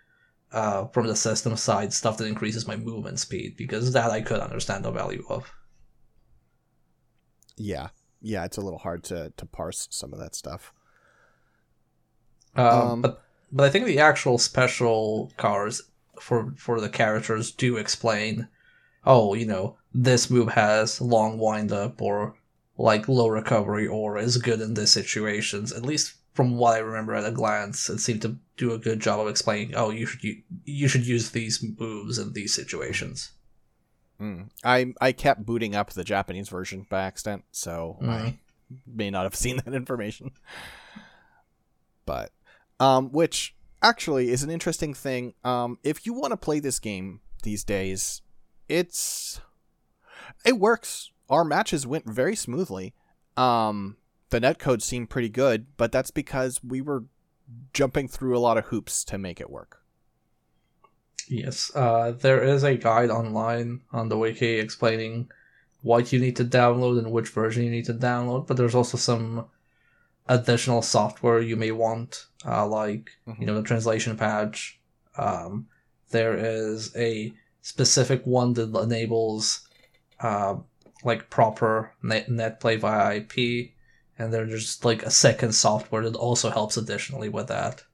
uh, 0.57 0.87
from 0.87 1.07
the 1.07 1.15
system 1.15 1.55
side 1.55 1.93
stuff 1.93 2.17
that 2.17 2.27
increases 2.27 2.67
my 2.67 2.77
movement 2.77 3.19
speed 3.21 3.55
because 3.59 3.93
that 3.93 4.11
I 4.11 4.23
could 4.23 4.41
understand 4.41 4.87
the 4.87 4.91
value 4.91 5.23
of. 5.29 5.53
Yeah, 7.59 7.89
yeah, 8.23 8.47
it's 8.47 8.57
a 8.57 8.63
little 8.63 8.79
hard 8.79 9.05
to 9.05 9.35
to 9.37 9.45
parse 9.45 9.87
some 9.91 10.15
of 10.15 10.19
that 10.19 10.35
stuff. 10.35 10.73
Um, 12.55 12.67
um, 12.67 13.03
but 13.03 13.23
but 13.53 13.65
I 13.65 13.71
think 13.71 13.85
the 13.85 13.99
actual 13.99 14.39
special 14.39 15.31
cars 15.37 15.83
for 16.19 16.55
for 16.57 16.81
the 16.81 16.89
characters 16.89 17.51
do 17.51 17.77
explain. 17.77 18.49
Oh, 19.05 19.35
you 19.35 19.45
know, 19.47 19.77
this 19.93 20.31
move 20.31 20.49
has 20.49 21.03
long 21.03 21.39
wind 21.39 21.71
up 21.71 22.01
or 22.01 22.35
like 22.79 23.09
low 23.09 23.29
recovery 23.29 23.87
or 23.87 24.17
is 24.17 24.39
good 24.39 24.63
in 24.63 24.73
these 24.73 24.91
situations. 24.91 25.71
At 25.71 25.85
least 25.85 26.15
from 26.37 26.59
what 26.59 26.75
I 26.75 26.79
remember 26.79 27.15
at 27.15 27.25
a 27.25 27.33
glance, 27.33 27.89
it 27.89 27.99
seemed 27.99 28.23
to 28.23 28.37
do 28.59 28.73
a 28.73 28.79
good 28.79 29.01
job 29.01 29.21
of 29.21 29.29
explaining. 29.29 29.75
Oh, 29.75 29.91
you 29.91 30.05
should 30.05 30.23
you, 30.23 30.43
you 30.65 30.87
should 30.87 31.07
use 31.07 31.31
these 31.31 31.65
moves 31.79 32.19
in 32.19 32.35
these 32.35 32.55
situations. 32.55 33.33
Mm. 34.21 34.51
I 34.63 34.93
I 35.01 35.13
kept 35.13 35.47
booting 35.47 35.75
up 35.75 35.91
the 35.91 36.05
Japanese 36.05 36.51
version 36.51 36.87
by 36.89 37.03
accident, 37.03 37.45
so 37.51 37.99
mm. 38.03 38.09
I 38.09 38.39
may 38.87 39.11
not 39.11 39.25
have 39.25 39.35
seen 39.45 39.57
that 39.65 39.75
information. 39.75 40.33
But 42.05 42.31
um, 42.79 43.11
which 43.11 43.57
actually 43.83 44.31
is 44.31 44.43
an 44.43 44.51
interesting 44.51 44.93
thing. 44.93 45.35
Um, 45.43 45.79
if 45.83 46.05
you 46.07 46.13
want 46.13 46.33
to 46.33 46.37
play 46.37 46.61
this 46.61 46.79
game 46.79 47.21
these 47.43 47.65
days, 47.65 48.21
it's 48.69 49.41
it 50.45 50.59
works. 50.59 51.11
Our 51.29 51.45
matches 51.45 51.87
went 51.87 52.05
very 52.05 52.37
smoothly. 52.37 52.95
Um, 53.37 53.97
the 54.31 54.41
netcode 54.41 54.83
seemed 54.83 55.11
pretty 55.11 55.29
good, 55.29 55.67
but 55.77 55.93
that's 55.93 56.11
because 56.11 56.63
we 56.63 56.81
were 56.81 57.05
jumping 57.73 58.09
through 58.09 58.37
a 58.37 58.41
lot 58.41 58.59
of 58.59 58.67
hoops 58.67 59.05
to 59.05 59.19
make 59.19 59.41
it 59.41 59.51
work. 59.51 59.83
Yes, 61.29 61.71
uh, 61.75 62.13
there 62.13 62.43
is 62.43 62.63
a 62.63 62.77
guide 62.77 63.11
online 63.11 63.83
on 63.93 64.09
the 64.09 64.19
wiki 64.19 64.59
explaining 64.59 65.29
what 65.83 66.13
you 66.13 66.19
need 66.19 66.37
to 66.37 66.45
download 66.45 66.99
and 66.99 67.11
which 67.11 67.29
version 67.29 67.65
you 67.65 67.71
need 67.71 67.85
to 67.87 67.95
download, 67.95 68.47
but 68.47 68.57
there's 68.57 68.75
also 68.75 68.97
some 68.97 69.47
additional 70.29 70.83
software 70.83 71.41
you 71.41 71.57
may 71.57 71.71
want, 71.71 72.27
uh, 72.45 72.67
like 72.67 73.11
mm-hmm. 73.27 73.41
you 73.41 73.47
know 73.47 73.55
the 73.55 73.63
translation 73.63 74.17
patch. 74.17 74.81
Um, 75.17 75.67
there 76.11 76.37
is 76.37 76.95
a 76.97 77.33
specific 77.63 78.25
one 78.25 78.53
that 78.55 78.75
enables 78.77 79.69
uh, 80.21 80.57
like 81.05 81.31
proper 81.31 81.93
net, 82.03 82.29
net 82.29 82.61
play 82.61 82.77
via 82.77 83.17
IP, 83.17 83.73
and 84.19 84.33
then 84.33 84.49
there's 84.49 84.65
just 84.65 84.85
like 84.85 85.03
a 85.03 85.11
second 85.11 85.53
software 85.53 86.03
that 86.03 86.17
also 86.17 86.51
helps 86.51 86.77
additionally 86.77 87.29
with 87.29 87.49
that. 87.49 87.85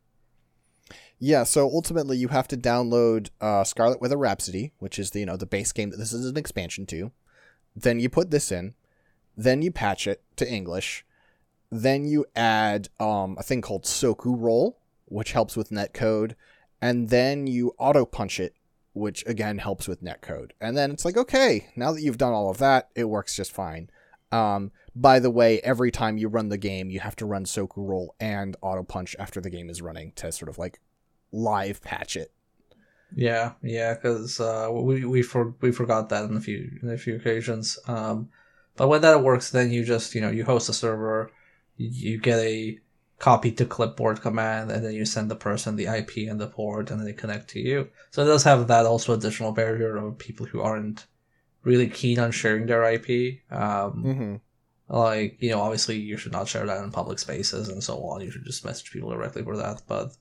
Yeah, 1.19 1.45
so 1.45 1.67
ultimately 1.67 2.17
you 2.17 2.29
have 2.29 2.49
to 2.49 2.57
download 2.57 3.31
uh, 3.41 3.63
Scarlet 3.63 4.01
Weather 4.01 4.17
Rhapsody, 4.17 4.73
which 4.79 4.99
is 4.99 5.11
the 5.11 5.21
you 5.21 5.27
know 5.27 5.37
the 5.37 5.47
base 5.47 5.73
game 5.73 5.91
that 5.91 5.99
this 5.99 6.13
is 6.13 6.27
an 6.27 6.37
expansion 6.37 6.85
to. 6.87 7.13
Then 7.77 8.01
you 8.01 8.09
put 8.09 8.31
this 8.31 8.51
in, 8.51 8.75
then 9.37 9.63
you 9.63 9.71
patch 9.71 10.07
it 10.07 10.23
to 10.37 10.51
English, 10.51 11.05
then 11.71 12.05
you 12.05 12.27
add 12.37 12.89
um, 13.01 13.37
a 13.39 13.43
thing 13.43 13.63
called 13.63 13.85
SokuRoll, 13.85 14.75
which 15.07 15.33
helps 15.33 15.57
with 15.57 15.71
netcode, 15.71 16.35
and 16.81 17.09
then 17.09 17.47
you 17.47 17.73
auto 17.79 18.05
punch 18.05 18.41
it, 18.41 18.55
which 18.93 19.25
again 19.27 19.59
helps 19.59 19.89
with 19.89 20.03
netcode. 20.03 20.51
And 20.61 20.77
then 20.77 20.91
it's 20.91 21.05
like, 21.05 21.17
okay, 21.17 21.69
now 21.77 21.93
that 21.93 22.03
you've 22.03 22.19
done 22.19 22.33
all 22.33 22.51
of 22.51 22.59
that, 22.59 22.91
it 22.95 23.05
works 23.05 23.37
just 23.37 23.53
fine. 23.53 23.91
Um, 24.33 24.73
by 24.95 25.19
the 25.19 25.31
way, 25.31 25.61
every 25.61 25.91
time 25.91 26.19
you 26.19 26.29
run 26.29 26.49
the 26.49 26.59
game, 26.59 26.91
you 26.91 27.01
have 27.01 27.17
to 27.17 27.27
run 27.27 27.45
SokuRoll 27.45 28.09
and 28.21 28.57
auto 28.63 28.83
punch 28.83 29.15
after 29.19 29.41
the 29.41 29.51
game 29.51 29.71
is 29.71 29.83
running 29.83 30.13
to 30.17 30.33
sort 30.33 30.49
of 30.49 30.59
like 30.59 30.81
live 31.31 31.83
patch 31.83 32.17
it. 32.17 32.33
Yeah, 33.15 33.53
yeah, 33.63 33.95
because 33.95 34.41
uh, 34.41 34.69
we 34.73 35.05
we 35.05 35.23
for, 35.23 35.55
we 35.61 35.71
forgot 35.71 36.09
that 36.09 36.29
in 36.29 36.37
a 36.37 36.41
few 36.41 36.79
in 36.83 36.91
a 36.91 36.97
few 36.97 37.17
occasions. 37.17 37.79
Um, 37.87 38.31
but 38.77 38.89
when 38.89 39.03
that 39.03 39.23
works, 39.23 39.51
then 39.51 39.71
you 39.71 39.85
just 39.85 40.15
you 40.15 40.21
know 40.21 40.31
you 40.31 40.45
host 40.45 40.69
a 40.69 40.73
server, 40.73 41.31
you 41.77 42.19
get 42.19 42.39
a 42.39 42.79
copy 43.19 43.53
to 43.53 43.67
clipboard 43.67 44.21
command, 44.23 44.71
and 44.71 44.85
then 44.85 44.93
you 44.95 45.05
send 45.05 45.31
the 45.31 45.37
person 45.37 45.77
the 45.77 45.87
IP 45.87 46.29
and 46.29 46.41
the 46.41 46.49
port, 46.49 46.91
and 46.91 46.99
then 46.99 47.07
they 47.07 47.13
connect 47.13 47.49
to 47.51 47.61
you. 47.61 47.89
So 48.11 48.23
it 48.23 48.27
does 48.27 48.45
have 48.45 48.67
that 48.69 48.87
also 48.87 49.13
additional 49.13 49.53
barrier 49.53 49.97
of 49.97 50.19
people 50.19 50.47
who 50.47 50.61
aren't 50.63 51.07
really 51.65 51.89
keen 51.89 52.19
on 52.19 52.31
sharing 52.33 52.67
their 52.67 52.85
IP. 52.85 53.41
Um, 53.51 54.05
Mm-hmm. 54.05 54.37
Like 54.89 55.39
you 55.41 55.51
know, 55.51 55.61
obviously 55.61 55.97
you 55.99 56.19
should 56.19 56.33
not 56.33 56.49
share 56.49 56.67
that 56.67 56.83
in 56.85 56.91
public 56.91 57.19
spaces 57.19 57.69
and 57.69 57.83
so 57.83 57.99
on. 58.03 58.21
You 58.21 58.31
should 58.31 58.45
just 58.45 58.65
message 58.65 58.91
people 58.93 59.11
directly 59.11 59.43
for 59.43 59.57
that. 59.57 59.81
But 59.89 60.15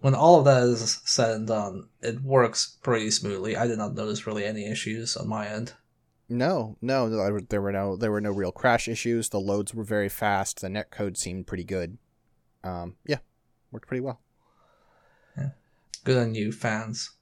when 0.00 0.14
all 0.14 0.38
of 0.38 0.44
that 0.44 0.64
is 0.64 1.00
said 1.04 1.34
and 1.34 1.46
done, 1.46 1.88
it 2.02 2.20
works 2.20 2.76
pretty 2.82 3.10
smoothly. 3.10 3.56
I 3.56 3.66
did 3.66 3.78
not 3.78 3.94
notice 3.94 4.26
really 4.26 4.44
any 4.44 4.66
issues 4.66 5.16
on 5.16 5.28
my 5.28 5.48
end. 5.48 5.72
No, 6.28 6.76
no, 6.82 7.08
there 7.40 7.62
were 7.62 7.72
no 7.72 7.96
there 7.96 8.10
were 8.10 8.20
no 8.20 8.32
real 8.32 8.52
crash 8.52 8.86
issues. 8.86 9.30
The 9.30 9.40
loads 9.40 9.72
were 9.74 9.84
very 9.84 10.10
fast. 10.10 10.60
The 10.60 10.68
net 10.68 10.90
code 10.90 11.16
seemed 11.16 11.46
pretty 11.46 11.64
good. 11.64 11.96
Um, 12.64 12.96
yeah, 13.06 13.18
worked 13.70 13.88
pretty 13.88 14.02
well. 14.02 14.20
Yeah. 15.38 15.50
Good 16.04 16.18
on 16.18 16.34
you, 16.34 16.52
fans. 16.52 17.12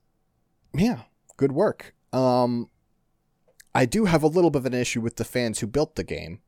Yeah, 0.75 1.03
good 1.37 1.53
work. 1.53 1.95
Um, 2.13 2.69
I 3.75 3.87
do 3.87 4.07
have 4.07 4.23
a 4.23 4.29
little 4.29 4.51
bit 4.51 4.61
of 4.61 4.67
an 4.67 4.75
issue 4.75 5.01
with 5.01 5.17
the 5.17 5.25
fans 5.25 5.61
who 5.61 5.67
built 5.67 5.95
the 5.95 6.05
game 6.05 6.41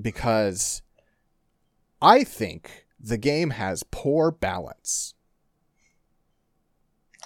because 0.00 0.82
I 2.02 2.24
think 2.24 2.86
the 2.98 3.16
game 3.16 3.50
has 3.50 3.84
poor 3.90 4.30
balance. 4.30 5.14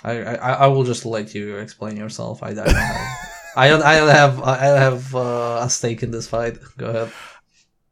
I, 0.05 0.13
I, 0.13 0.53
I 0.53 0.67
will 0.69 0.85
just 0.85 1.05
let 1.05 1.35
you 1.35 1.57
explain 1.57 1.97
yourself. 1.97 2.43
I, 2.43 2.51
I 2.51 2.55
don't 2.55 2.71
have, 2.71 3.19
I 3.57 3.69
don't 3.69 3.83
I 3.83 3.99
don't 3.99 4.09
have 4.09 4.43
I 4.43 4.67
don't 4.67 4.79
have 4.79 5.15
uh, 5.15 5.61
a 5.63 5.71
stake 5.71 6.03
in 6.03 6.11
this 6.11 6.29
fight. 6.29 6.59
Go 6.77 6.87
ahead. 6.87 7.13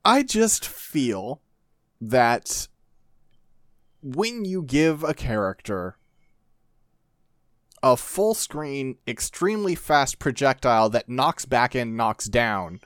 I 0.04 0.22
just 0.22 0.66
feel 0.66 1.40
that 2.00 2.68
when 4.02 4.44
you 4.44 4.62
give 4.62 5.02
a 5.02 5.14
character 5.14 5.96
a 7.82 7.96
full 7.96 8.34
screen, 8.34 8.96
extremely 9.06 9.74
fast 9.74 10.18
projectile 10.18 10.88
that 10.90 11.08
knocks 11.08 11.44
back 11.44 11.74
and 11.74 11.96
knocks 11.96 12.26
down, 12.26 12.80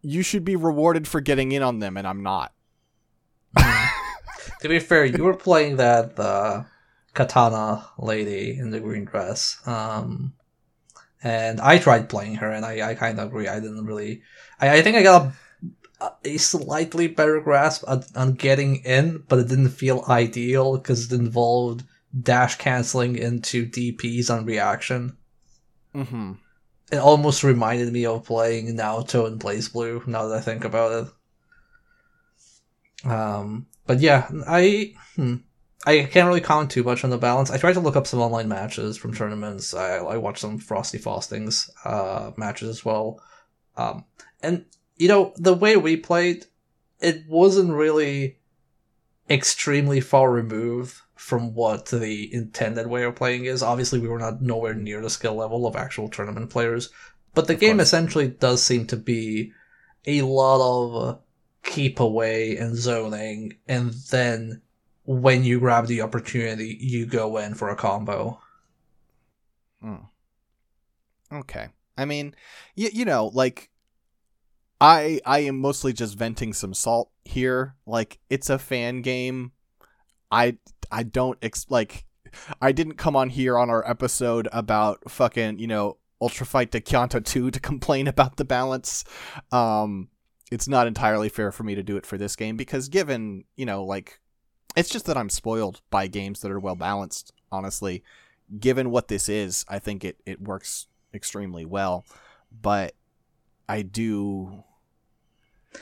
you 0.00 0.22
should 0.22 0.44
be 0.44 0.56
rewarded 0.56 1.08
for 1.08 1.20
getting 1.20 1.52
in 1.52 1.62
on 1.62 1.78
them, 1.78 1.96
and 1.96 2.06
I'm 2.06 2.22
not. 2.22 2.52
to 4.60 4.68
be 4.68 4.78
fair, 4.78 5.04
you 5.04 5.24
were 5.24 5.34
playing 5.34 5.76
that 5.76 6.18
uh, 6.18 6.64
katana 7.14 7.88
lady 7.98 8.56
in 8.58 8.70
the 8.70 8.80
green 8.80 9.04
dress. 9.04 9.58
Um, 9.66 10.34
and 11.22 11.60
I 11.60 11.78
tried 11.78 12.08
playing 12.08 12.36
her, 12.36 12.50
and 12.50 12.64
I, 12.64 12.90
I 12.90 12.94
kind 12.94 13.18
of 13.18 13.28
agree. 13.28 13.48
I 13.48 13.60
didn't 13.60 13.84
really. 13.84 14.22
I, 14.60 14.78
I 14.78 14.82
think 14.82 14.96
I 14.96 15.02
got 15.02 15.32
a, 16.00 16.10
a 16.24 16.36
slightly 16.36 17.08
better 17.08 17.40
grasp 17.40 17.84
on, 17.88 18.04
on 18.14 18.34
getting 18.34 18.76
in, 18.76 19.24
but 19.28 19.40
it 19.40 19.48
didn't 19.48 19.70
feel 19.70 20.04
ideal 20.08 20.78
because 20.78 21.12
it 21.12 21.18
involved 21.18 21.84
dash 22.20 22.56
canceling 22.56 23.16
into 23.16 23.66
DPs 23.66 24.30
on 24.30 24.44
reaction. 24.44 25.16
Mm-hmm. 25.94 26.32
It 26.90 26.96
almost 26.96 27.44
reminded 27.44 27.92
me 27.92 28.06
of 28.06 28.24
playing 28.24 28.76
Naoto 28.76 29.26
in 29.26 29.38
BlazBlue. 29.38 30.06
Now 30.06 30.28
that 30.28 30.38
I 30.38 30.40
think 30.40 30.64
about 30.64 31.12
it. 33.04 33.10
Um, 33.10 33.66
but 33.86 34.00
yeah, 34.00 34.28
I. 34.46 34.94
Hmm. 35.16 35.36
I 35.86 36.08
can't 36.10 36.26
really 36.26 36.40
comment 36.40 36.72
too 36.72 36.82
much 36.82 37.04
on 37.04 37.10
the 37.10 37.18
balance. 37.18 37.52
I 37.52 37.56
tried 37.56 37.74
to 37.74 37.80
look 37.80 37.94
up 37.94 38.06
some 38.06 38.20
online 38.20 38.48
matches 38.48 38.98
from 38.98 39.14
tournaments. 39.14 39.72
I, 39.72 39.98
I 39.98 40.16
watched 40.16 40.40
some 40.40 40.58
Frosty 40.58 40.98
Faustings 40.98 41.70
uh, 41.84 42.32
matches 42.36 42.68
as 42.68 42.84
well. 42.84 43.22
Um, 43.76 44.04
and, 44.42 44.64
you 44.96 45.06
know, 45.06 45.32
the 45.36 45.54
way 45.54 45.76
we 45.76 45.96
played, 45.96 46.46
it 47.00 47.22
wasn't 47.28 47.72
really 47.72 48.38
extremely 49.30 50.00
far 50.00 50.30
removed 50.32 51.00
from 51.18 51.54
what 51.54 51.86
the 51.86 52.32
intended 52.34 52.86
way 52.86 53.04
of 53.04 53.16
playing 53.16 53.44
is. 53.46 53.62
Obviously, 53.62 53.98
we 54.00 54.08
were 54.08 54.18
not 54.18 54.42
nowhere 54.42 54.74
near 54.74 55.02
the 55.02 55.10
skill 55.10 55.34
level 55.34 55.66
of 55.66 55.76
actual 55.76 56.08
tournament 56.08 56.50
players, 56.50 56.90
but 57.34 57.46
the 57.48 57.54
Of 57.54 57.60
game 57.60 57.80
course. 57.80 57.80
essentially 57.80 58.28
does 58.28 58.62
seem 58.62 58.86
to 58.88 58.96
be 58.96 59.52
a 60.06 60.22
lot 60.22 60.60
of 60.62 61.16
uh, 61.16 61.18
keep 61.64 62.00
away 62.00 62.56
and 62.56 62.76
zoning, 62.76 63.58
and 63.68 63.92
then 64.10 64.62
when 65.04 65.44
you 65.44 65.60
grab 65.60 65.86
the 65.86 66.02
opportunity, 66.02 66.76
you 66.80 67.06
go 67.06 67.38
in 67.38 67.54
for 67.54 67.70
a 67.70 67.76
combo. 67.76 68.40
Hmm. 69.80 70.10
Okay. 71.32 71.68
I 71.96 72.04
mean, 72.04 72.34
y- 72.76 72.90
you 72.92 73.04
know, 73.04 73.26
like 73.34 73.70
I 74.80 75.20
I 75.26 75.40
am 75.40 75.58
mostly 75.58 75.92
just 75.92 76.16
venting 76.16 76.52
some 76.52 76.74
salt 76.74 77.10
here. 77.24 77.74
Like 77.86 78.18
it's 78.30 78.50
a 78.50 78.58
fan 78.58 79.02
game. 79.02 79.52
I 80.30 80.58
I 80.90 81.02
don't 81.02 81.38
ex- 81.42 81.66
like 81.68 82.04
I 82.60 82.72
didn't 82.72 82.94
come 82.94 83.16
on 83.16 83.30
here 83.30 83.58
on 83.58 83.70
our 83.70 83.88
episode 83.88 84.48
about 84.52 85.10
fucking, 85.10 85.58
you 85.58 85.66
know, 85.66 85.96
Ultra 86.20 86.46
Fight 86.46 86.72
to 86.72 86.80
Kyanta 86.80 87.24
2 87.24 87.50
to 87.50 87.60
complain 87.70 88.06
about 88.06 88.36
the 88.36 88.44
balance. 88.44 89.04
Um 89.52 90.08
it's 90.50 90.68
not 90.68 90.86
entirely 90.86 91.28
fair 91.28 91.52
for 91.52 91.62
me 91.62 91.74
to 91.74 91.82
do 91.82 91.96
it 91.96 92.06
for 92.06 92.16
this 92.16 92.34
game 92.34 92.56
because 92.56 92.88
given, 92.88 93.44
you 93.56 93.66
know, 93.66 93.84
like 93.84 94.20
it's 94.76 94.88
just 94.88 95.06
that 95.06 95.16
I'm 95.16 95.30
spoiled 95.30 95.80
by 95.90 96.06
games 96.06 96.40
that 96.40 96.50
are 96.50 96.60
well 96.60 96.76
balanced, 96.76 97.32
honestly. 97.50 98.02
Given 98.58 98.90
what 98.90 99.08
this 99.08 99.28
is, 99.28 99.64
I 99.68 99.78
think 99.78 100.04
it 100.04 100.20
it 100.24 100.40
works 100.40 100.86
extremely 101.12 101.64
well, 101.64 102.06
but 102.62 102.94
I 103.68 103.82
do 103.82 104.64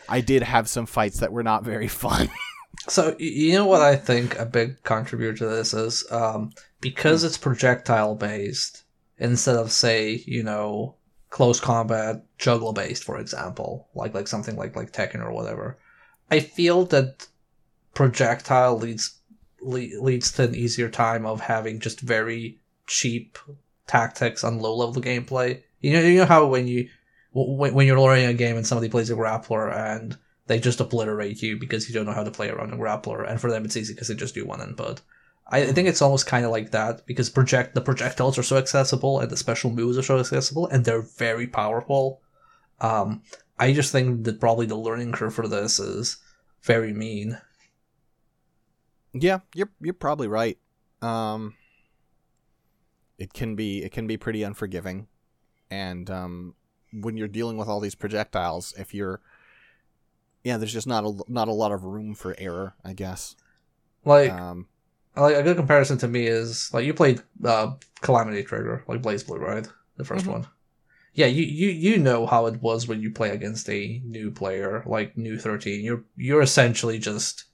I 0.08 0.20
did 0.20 0.42
have 0.42 0.68
some 0.68 0.86
fights 0.86 1.20
that 1.20 1.32
were 1.32 1.42
not 1.42 1.64
very 1.64 1.88
fun. 2.04 2.28
So 2.88 3.16
you 3.18 3.52
know 3.52 3.66
what 3.66 3.82
I 3.82 3.96
think 3.96 4.38
a 4.38 4.46
big 4.46 4.82
contributor 4.84 5.36
to 5.38 5.46
this 5.46 5.74
is 5.74 6.04
um, 6.10 6.52
because 6.80 7.24
it's 7.24 7.38
projectile 7.38 8.14
based 8.14 8.84
instead 9.18 9.56
of 9.56 9.72
say 9.72 10.22
you 10.26 10.42
know 10.42 10.96
close 11.30 11.60
combat 11.60 12.24
juggler 12.38 12.72
based, 12.72 13.04
for 13.04 13.18
example, 13.18 13.88
like 13.94 14.14
like 14.14 14.28
something 14.28 14.56
like 14.56 14.76
like 14.76 14.92
Tekken 14.92 15.22
or 15.22 15.32
whatever. 15.32 15.78
I 16.30 16.40
feel 16.40 16.84
that 16.86 17.26
projectile 17.94 18.78
leads 18.78 19.18
le- 19.60 20.00
leads 20.00 20.32
to 20.32 20.44
an 20.44 20.54
easier 20.54 20.88
time 20.88 21.26
of 21.26 21.40
having 21.40 21.80
just 21.80 22.00
very 22.00 22.60
cheap 22.86 23.38
tactics 23.86 24.44
on 24.44 24.60
low 24.60 24.76
level 24.76 25.02
gameplay. 25.02 25.62
You 25.80 25.92
know 25.92 26.00
you 26.00 26.18
know 26.18 26.24
how 26.26 26.46
when 26.46 26.68
you 26.68 26.88
when, 27.32 27.74
when 27.74 27.86
you're 27.86 28.00
learning 28.00 28.26
a 28.26 28.34
game 28.34 28.56
and 28.56 28.66
somebody 28.66 28.88
plays 28.88 29.10
a 29.10 29.14
grappler 29.14 29.74
and 29.74 30.16
they 30.46 30.58
just 30.60 30.80
obliterate 30.80 31.42
you 31.42 31.58
because 31.58 31.88
you 31.88 31.94
don't 31.94 32.06
know 32.06 32.12
how 32.12 32.24
to 32.24 32.30
play 32.30 32.48
around 32.50 32.72
a 32.72 32.76
grappler, 32.76 33.28
and 33.28 33.40
for 33.40 33.50
them 33.50 33.64
it's 33.64 33.76
easy 33.76 33.94
because 33.94 34.08
they 34.08 34.14
just 34.14 34.34
do 34.34 34.46
one 34.46 34.60
input. 34.60 35.00
I 35.48 35.62
I 35.62 35.72
think 35.72 35.88
it's 35.88 36.02
almost 36.02 36.26
kind 36.26 36.44
of 36.44 36.50
like 36.50 36.70
that 36.72 37.06
because 37.06 37.30
project 37.30 37.74
the 37.74 37.80
projectiles 37.80 38.38
are 38.38 38.42
so 38.42 38.56
accessible 38.56 39.20
and 39.20 39.30
the 39.30 39.36
special 39.36 39.70
moves 39.70 39.98
are 39.98 40.02
so 40.02 40.18
accessible 40.18 40.66
and 40.68 40.84
they're 40.84 41.02
very 41.02 41.46
powerful. 41.46 42.20
Um, 42.80 43.22
I 43.58 43.72
just 43.72 43.92
think 43.92 44.24
that 44.24 44.40
probably 44.40 44.66
the 44.66 44.76
learning 44.76 45.12
curve 45.12 45.34
for 45.34 45.48
this 45.48 45.78
is 45.78 46.18
very 46.62 46.92
mean. 46.92 47.38
yeah, 49.12 49.40
you're 49.54 49.70
you're 49.80 49.94
probably 49.94 50.28
right. 50.28 50.58
Um 51.02 51.54
it 53.18 53.32
can 53.32 53.56
be 53.56 53.82
it 53.82 53.92
can 53.92 54.06
be 54.06 54.16
pretty 54.16 54.42
unforgiving. 54.42 55.08
And 55.70 56.10
um 56.10 56.54
when 56.92 57.16
you're 57.16 57.28
dealing 57.28 57.56
with 57.56 57.68
all 57.68 57.80
these 57.80 57.94
projectiles, 57.94 58.74
if 58.78 58.94
you're 58.94 59.20
yeah, 60.46 60.56
there's 60.58 60.72
just 60.72 60.86
not 60.86 61.04
a 61.04 61.12
not 61.28 61.48
a 61.48 61.52
lot 61.52 61.72
of 61.72 61.84
room 61.84 62.14
for 62.14 62.34
error, 62.38 62.74
I 62.84 62.92
guess. 62.94 63.36
Like 64.04 64.30
Um 64.30 64.66
like 65.16 65.36
a 65.36 65.42
good 65.42 65.56
comparison 65.56 65.98
to 65.98 66.08
me 66.08 66.26
is 66.26 66.72
like 66.74 66.84
you 66.84 66.94
played 66.94 67.22
uh, 67.44 67.72
Calamity 68.02 68.42
Trigger, 68.44 68.84
like 68.88 69.02
BlazBlue, 69.02 69.40
right? 69.40 69.66
The 69.96 70.04
1st 70.04 70.26
Mhm. 70.26 70.32
one. 70.32 70.46
Yeah, 71.14 71.26
you, 71.26 71.44
you 71.44 71.70
you 71.70 71.98
know 71.98 72.26
how 72.26 72.46
it 72.46 72.60
was 72.62 72.86
when 72.86 73.00
you 73.00 73.10
play 73.10 73.30
against 73.30 73.68
a 73.70 74.00
new 74.04 74.30
player, 74.30 74.82
like 74.86 75.16
Nu-13. 75.16 75.82
You're 75.82 76.04
you're 76.16 76.42
essentially 76.42 76.98
just 76.98 77.44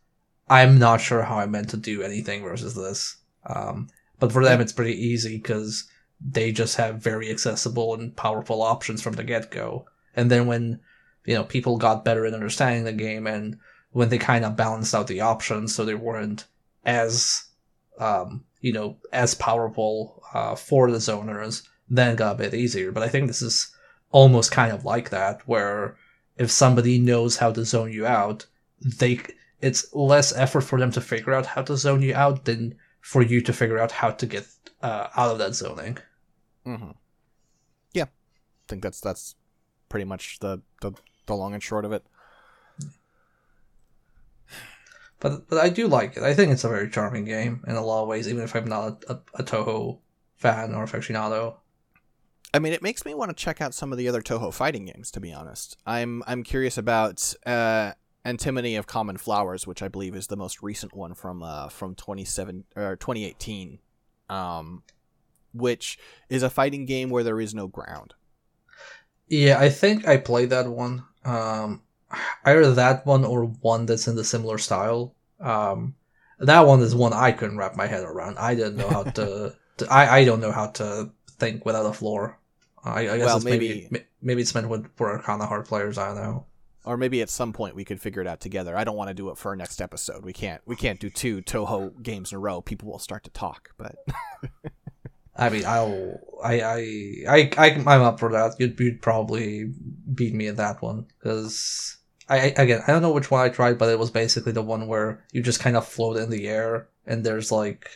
I'm 0.49 0.79
not 0.79 1.01
sure 1.01 1.23
how 1.23 1.39
I 1.39 1.47
meant 1.47 1.71
to 1.71 1.77
do 1.77 2.03
anything 2.03 2.43
versus 2.43 2.75
this. 2.75 3.17
Um, 3.47 3.89
but 4.21 4.33
for 4.33 4.45
them, 4.45 4.61
it's 4.61 4.73
pretty 4.73 4.95
easy 4.95 5.39
because 5.39 5.85
they 6.21 6.53
just 6.53 6.77
have 6.77 7.03
very 7.03 7.31
accessible 7.31 7.95
and 7.95 8.17
powerful 8.17 8.63
options 8.63 9.03
from 9.03 9.15
the 9.15 9.25
get 9.25 9.51
go. 9.51 9.87
And 10.15 10.31
then 10.31 10.47
when 10.47 10.81
you 11.25 11.35
know 11.35 11.45
people 11.45 11.77
got 11.77 12.05
better 12.05 12.27
at 12.27 12.35
understanding 12.35 12.85
the 12.85 12.93
game, 12.93 13.27
and 13.27 13.59
when 13.91 14.09
they 14.09 14.19
kind 14.19 14.45
of 14.45 14.57
balanced 14.57 14.95
out 14.95 15.07
the 15.07 15.21
options 15.21 15.75
so 15.75 15.85
they 15.85 15.95
weren't 15.95 16.47
as 16.85 17.45
um, 17.99 18.45
you 18.61 18.73
know 18.73 18.97
as 19.13 19.35
powerful 19.35 20.23
uh, 20.35 20.55
for 20.55 20.91
the 20.91 20.99
zoners, 20.99 21.67
then 21.89 22.13
it 22.13 22.17
got 22.17 22.35
a 22.35 22.39
bit 22.39 22.55
easier. 22.55 22.93
But 22.93 23.03
I 23.03 23.09
think 23.09 23.27
this 23.27 23.43
is 23.43 23.75
almost 24.11 24.53
kind 24.53 24.73
of 24.73 24.85
like 24.85 25.11
that, 25.11 25.47
where 25.47 25.97
if 26.37 26.51
somebody 26.51 26.99
knows 26.99 27.37
how 27.37 27.53
to 27.53 27.65
zone 27.65 27.93
you 27.93 28.07
out, 28.07 28.47
they 28.81 29.21
it's 29.61 29.95
less 29.95 30.35
effort 30.37 30.63
for 30.63 30.79
them 30.79 30.91
to 30.91 31.01
figure 31.01 31.33
out 31.33 31.47
how 31.47 31.63
to 31.63 31.77
zone 31.77 32.03
you 32.03 32.15
out 32.15 32.45
than 32.45 32.75
for 33.01 33.23
you 33.23 33.41
to 33.41 33.53
figure 33.53 33.79
out 33.79 33.93
how 33.93 34.11
to 34.11 34.27
get 34.27 34.47
uh, 34.83 35.09
out 35.17 35.33
of 35.33 35.39
that 35.39 35.55
zoning. 35.55 35.99
Mm-hmm. 36.67 36.91
Yeah, 37.93 38.05
I 38.05 38.67
think 38.69 38.83
that's 38.83 39.01
that's 39.01 39.37
pretty 39.89 40.05
much 40.05 40.39
the, 40.41 40.63
the 40.81 40.93
the 41.27 41.37
long 41.37 41.55
and 41.55 41.63
short 41.63 41.85
of 41.85 41.93
it. 41.93 42.05
But 45.23 45.49
but 45.49 45.59
I 45.59 45.69
do 45.69 45.87
like 45.87 46.17
it. 46.17 46.25
I 46.25 46.35
think 46.35 46.51
it's 46.51 46.65
a 46.65 46.69
very 46.69 46.91
charming 46.91 47.25
game 47.25 47.63
in 47.69 47.77
a 47.77 47.85
lot 47.85 48.03
of 48.03 48.09
ways, 48.09 48.29
even 48.29 48.43
if 48.43 48.57
I'm 48.57 48.67
not 48.67 49.05
a, 49.09 49.21
a 49.35 49.45
Touhou 49.45 49.99
fan 50.37 50.75
or 50.75 50.85
aficionado. 50.85 51.55
I 52.53 52.59
mean, 52.59 52.73
it 52.73 52.83
makes 52.83 53.05
me 53.05 53.15
want 53.15 53.31
to 53.31 53.35
check 53.35 53.61
out 53.61 53.73
some 53.73 53.93
of 53.93 53.99
the 53.99 54.09
other 54.09 54.21
Touhou 54.21 54.53
fighting 54.53 54.87
games. 54.87 55.13
To 55.13 55.21
be 55.21 55.33
honest, 55.33 55.77
I'm 55.87 56.25
I'm 56.27 56.43
curious 56.43 56.77
about 56.77 57.35
uh, 57.47 57.93
Antimony 58.25 58.75
of 58.75 58.89
Common 58.89 59.17
Flowers, 59.17 59.65
which 59.65 59.81
I 59.81 59.87
believe 59.87 60.17
is 60.17 60.27
the 60.27 60.37
most 60.37 60.61
recent 60.61 60.95
one 60.95 61.15
from 61.15 61.43
uh, 61.43 61.69
from 61.69 61.95
27 61.95 62.65
or 62.75 62.97
2018, 62.97 63.79
um, 64.29 64.83
which 65.55 66.01
is 66.29 66.43
a 66.43 66.51
fighting 66.51 66.85
game 66.85 67.11
where 67.11 67.23
there 67.23 67.41
is 67.41 67.55
no 67.55 67.69
ground. 67.69 68.15
Yeah, 69.29 69.59
I 69.61 69.71
think 69.71 70.07
I 70.07 70.17
played 70.17 70.51
that 70.51 70.67
one. 70.69 71.05
Um, 71.25 71.83
either 72.45 72.73
that 72.75 73.07
one 73.07 73.25
or 73.25 73.45
one 73.45 73.87
that's 73.87 74.09
in 74.09 74.17
the 74.17 74.25
similar 74.25 74.59
style. 74.59 75.15
Um, 75.41 75.95
that 76.39 76.67
one 76.67 76.81
is 76.81 76.95
one 76.95 77.13
I 77.13 77.33
couldn't 77.33 77.57
wrap 77.57 77.77
my 77.77 77.87
head 77.87 78.05
around. 78.05 78.39
I 78.39 78.55
didn't 78.55 78.77
know 78.77 78.89
how 78.89 79.05
to. 79.05 79.55
to 79.79 79.87
I 79.91 80.19
I 80.19 80.25
don't 80.25 80.41
know 80.41 80.53
how 80.53 80.67
to 80.69 81.11
think 81.39 81.65
without 81.65 81.87
a 81.87 81.93
floor. 81.93 82.39
I, 82.85 83.09
I 83.09 83.17
guess 83.17 83.27
Well, 83.27 83.37
it's 83.37 83.45
maybe 83.45 83.89
maybe- 83.91 84.07
maybe 84.21 84.43
it's 84.43 84.55
meant 84.55 84.69
with, 84.69 84.89
for 84.97 85.19
kind 85.21 85.41
of 85.41 85.49
hard 85.49 85.67
players. 85.67 85.99
I 85.99 86.09
don't 86.09 86.17
know. 86.17 86.47
Or 86.85 86.97
maybe 86.97 87.23
at 87.23 87.31
some 87.31 87.53
point 87.53 87.77
we 87.77 87.85
could 87.85 88.01
figure 88.01 88.21
it 88.23 88.27
out 88.27 88.41
together. 88.41 88.77
I 88.77 88.83
don't 88.83 88.97
want 88.97 89.07
to 89.09 89.15
do 89.15 89.31
it 89.31 89.39
for 89.39 89.51
our 89.51 89.57
next 89.57 89.81
episode. 89.81 90.25
We 90.25 90.33
can't. 90.33 90.61
We 90.67 90.75
can't 90.75 90.99
do 90.99 91.11
two 91.11 91.41
Touhou 91.43 92.03
games 92.03 92.33
in 92.33 92.37
a 92.37 92.41
row. 92.41 92.61
People 92.61 92.91
will 92.91 92.99
start 92.99 93.23
to 93.25 93.31
talk. 93.31 93.71
But 93.79 93.95
I 95.37 95.49
mean, 95.49 95.65
I'll, 95.65 96.21
I, 96.45 96.61
I, 96.61 96.77
I, 97.29 97.51
I 97.57 97.67
I'm 97.87 98.03
up 98.03 98.19
for 98.21 98.31
that. 98.33 98.57
You'd, 98.59 98.79
you'd 98.79 99.01
probably 99.03 99.73
beat 100.15 100.35
me 100.35 100.49
at 100.49 100.57
that 100.59 100.83
one 100.83 101.07
because 101.19 101.97
I, 102.29 102.37
I, 102.39 102.63
again, 102.63 102.83
I 102.87 102.93
don't 102.93 103.03
know 103.03 103.13
which 103.13 103.31
one 103.31 103.41
I 103.45 103.49
tried, 103.49 103.79
but 103.79 103.89
it 103.89 103.99
was 103.99 104.11
basically 104.11 104.53
the 104.53 104.63
one 104.63 104.87
where 104.87 105.25
you 105.33 105.43
just 105.43 105.61
kind 105.61 105.77
of 105.77 105.89
float 105.89 106.19
in 106.19 106.29
the 106.31 106.49
air 106.49 106.89
and 107.07 107.25
there's 107.25 107.51
like, 107.51 107.89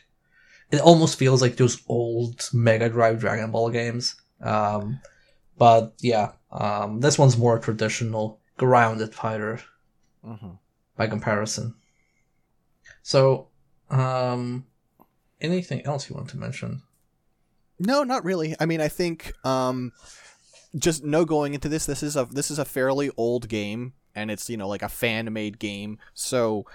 it 0.71 0.81
almost 0.81 1.19
feels 1.19 1.43
like 1.43 1.57
those 1.57 1.83
old 1.89 2.49
Mega 2.53 2.89
Drive 2.89 3.21
Dragon 3.21 3.51
Ball 3.51 3.71
games. 3.71 4.17
Um, 4.41 5.01
but 5.59 5.95
yeah, 6.01 6.33
um, 6.51 7.01
this 7.01 7.19
one's 7.19 7.37
more 7.37 7.59
traditional, 7.59 8.41
grounded 8.57 9.15
fighter 9.15 9.61
Mhm. 10.27 10.59
by 10.97 11.07
comparison. 11.07 11.75
So, 13.03 13.49
um, 13.91 14.67
anything 15.41 15.85
else 15.87 16.09
you 16.09 16.17
want 16.17 16.31
to 16.31 16.37
mention? 16.39 16.83
No, 17.79 18.03
not 18.03 18.25
really. 18.25 18.55
I 18.59 18.67
mean, 18.67 18.81
I 18.81 18.89
think 18.89 19.33
um, 19.45 19.93
just 20.77 21.05
no 21.05 21.25
going 21.25 21.55
into 21.55 21.69
this. 21.69 21.87
This 21.87 22.03
is 22.03 22.17
a 22.17 22.25
this 22.25 22.51
is 22.51 22.59
a 22.59 22.65
fairly 22.65 23.11
old 23.17 23.49
game, 23.49 23.93
and 24.15 24.31
it's 24.31 24.49
you 24.49 24.57
know 24.57 24.69
like 24.69 24.83
a 24.83 24.89
fan 24.89 25.33
made 25.33 25.59
game. 25.59 25.99
So 26.15 26.67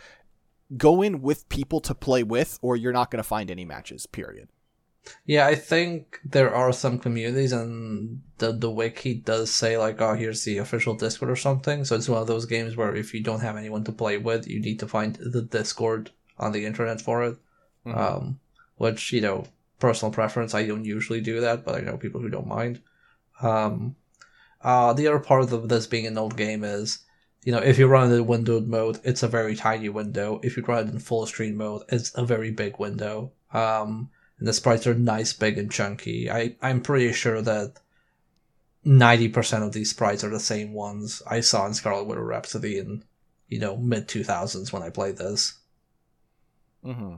go 0.77 1.01
in 1.01 1.21
with 1.21 1.49
people 1.49 1.81
to 1.81 1.93
play 1.95 2.23
with, 2.23 2.59
or 2.61 2.75
you're 2.77 2.93
not 2.93 3.11
going 3.11 3.21
to 3.23 3.27
find 3.27 3.49
any 3.51 3.65
matches. 3.65 4.05
Period. 4.05 4.47
Yeah, 5.25 5.47
I 5.47 5.55
think 5.55 6.19
there 6.23 6.53
are 6.53 6.71
some 6.71 6.99
communities, 6.99 7.51
and 7.51 8.21
the 8.37 8.51
the 8.51 8.69
wiki 8.69 9.15
does 9.15 9.51
say 9.51 9.77
like, 9.77 9.99
"Oh, 9.99 10.13
here's 10.13 10.43
the 10.43 10.59
official 10.59 10.93
Discord" 10.93 11.31
or 11.31 11.35
something. 11.35 11.83
So 11.85 11.95
it's 11.95 12.07
one 12.07 12.21
of 12.21 12.27
those 12.27 12.45
games 12.45 12.77
where 12.77 12.95
if 12.95 13.13
you 13.13 13.21
don't 13.21 13.39
have 13.41 13.57
anyone 13.57 13.83
to 13.85 13.91
play 13.91 14.17
with, 14.17 14.47
you 14.47 14.59
need 14.59 14.79
to 14.79 14.87
find 14.87 15.15
the 15.15 15.41
Discord 15.41 16.11
on 16.37 16.51
the 16.51 16.65
internet 16.65 17.01
for 17.01 17.23
it. 17.23 17.37
Mhm. 17.87 17.97
Um, 17.97 18.39
which 18.77 19.11
you 19.11 19.21
know, 19.21 19.45
personal 19.81 20.13
preference. 20.13 20.53
I 20.53 20.65
don't 20.65 20.85
usually 20.85 21.19
do 21.19 21.41
that, 21.41 21.65
but 21.65 21.75
I 21.75 21.81
know 21.81 21.97
people 21.97 22.21
who 22.21 22.29
don't 22.29 22.47
mind. 22.47 22.81
Um, 23.41 23.95
uh, 24.61 24.93
the 24.93 25.07
other 25.07 25.19
part 25.19 25.51
of 25.51 25.67
this 25.67 25.87
being 25.87 26.07
an 26.07 26.17
old 26.17 26.37
game 26.37 26.63
is, 26.63 26.99
you 27.43 27.51
know, 27.51 27.59
if 27.59 27.79
you 27.79 27.87
run 27.87 28.11
it 28.11 28.15
in 28.15 28.27
windowed 28.27 28.67
mode, 28.67 28.99
it's 29.03 29.23
a 29.23 29.27
very 29.27 29.55
tiny 29.55 29.89
window. 29.89 30.39
If 30.43 30.55
you 30.55 30.63
run 30.63 30.87
it 30.87 30.93
in 30.93 30.99
full 30.99 31.25
screen 31.25 31.57
mode, 31.57 31.81
it's 31.89 32.11
a 32.15 32.23
very 32.23 32.51
big 32.51 32.77
window. 32.79 33.31
Um, 33.51 34.09
and 34.37 34.47
the 34.47 34.53
sprites 34.53 34.87
are 34.87 34.93
nice, 34.93 35.33
big, 35.33 35.57
and 35.57 35.71
chunky. 35.71 36.29
I, 36.29 36.55
I'm 36.61 36.81
pretty 36.81 37.11
sure 37.13 37.41
that 37.41 37.79
90% 38.85 39.63
of 39.65 39.73
these 39.73 39.89
sprites 39.89 40.23
are 40.23 40.29
the 40.29 40.39
same 40.39 40.73
ones 40.73 41.21
I 41.27 41.41
saw 41.41 41.65
in 41.65 41.73
Scarlet 41.73 42.05
Weather 42.05 42.23
Rhapsody 42.23 42.77
in, 42.77 43.03
you 43.47 43.59
know, 43.59 43.77
mid 43.77 44.07
2000s 44.07 44.71
when 44.71 44.83
I 44.83 44.89
played 44.89 45.17
this. 45.17 45.59
Mm-hmm. 46.85 47.15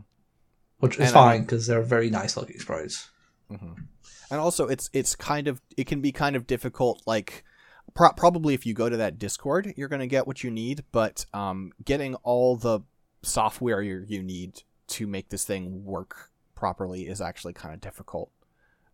Which 0.83 0.95
is 0.95 1.05
And 1.05 1.11
fine 1.11 1.41
because 1.43 1.65
they're 1.65 1.81
very 1.81 2.09
nice 2.09 2.35
looking 2.35 2.59
sprites. 2.59 3.09
Mm-hmm. 3.49 3.83
And 4.29 4.39
also, 4.41 4.67
it's 4.67 4.89
it's 4.91 5.15
kind 5.15 5.47
of 5.47 5.61
it 5.77 5.87
can 5.87 6.01
be 6.01 6.11
kind 6.11 6.35
of 6.35 6.45
difficult. 6.45 7.01
Like 7.05 7.45
pro- 7.93 8.11
probably 8.11 8.53
if 8.53 8.65
you 8.65 8.73
go 8.73 8.89
to 8.89 8.97
that 8.97 9.17
Discord, 9.17 9.73
you're 9.77 9.87
going 9.87 10.01
to 10.01 10.07
get 10.07 10.27
what 10.27 10.43
you 10.43 10.51
need. 10.51 10.83
But 10.91 11.25
um, 11.33 11.71
getting 11.85 12.15
all 12.15 12.57
the 12.57 12.81
software 13.21 13.81
you 13.81 14.03
you 14.09 14.21
need 14.21 14.63
to 14.87 15.07
make 15.07 15.29
this 15.29 15.45
thing 15.45 15.85
work 15.85 16.29
properly 16.53 17.03
is 17.03 17.21
actually 17.21 17.53
kind 17.53 17.73
of 17.73 17.79
difficult. 17.79 18.29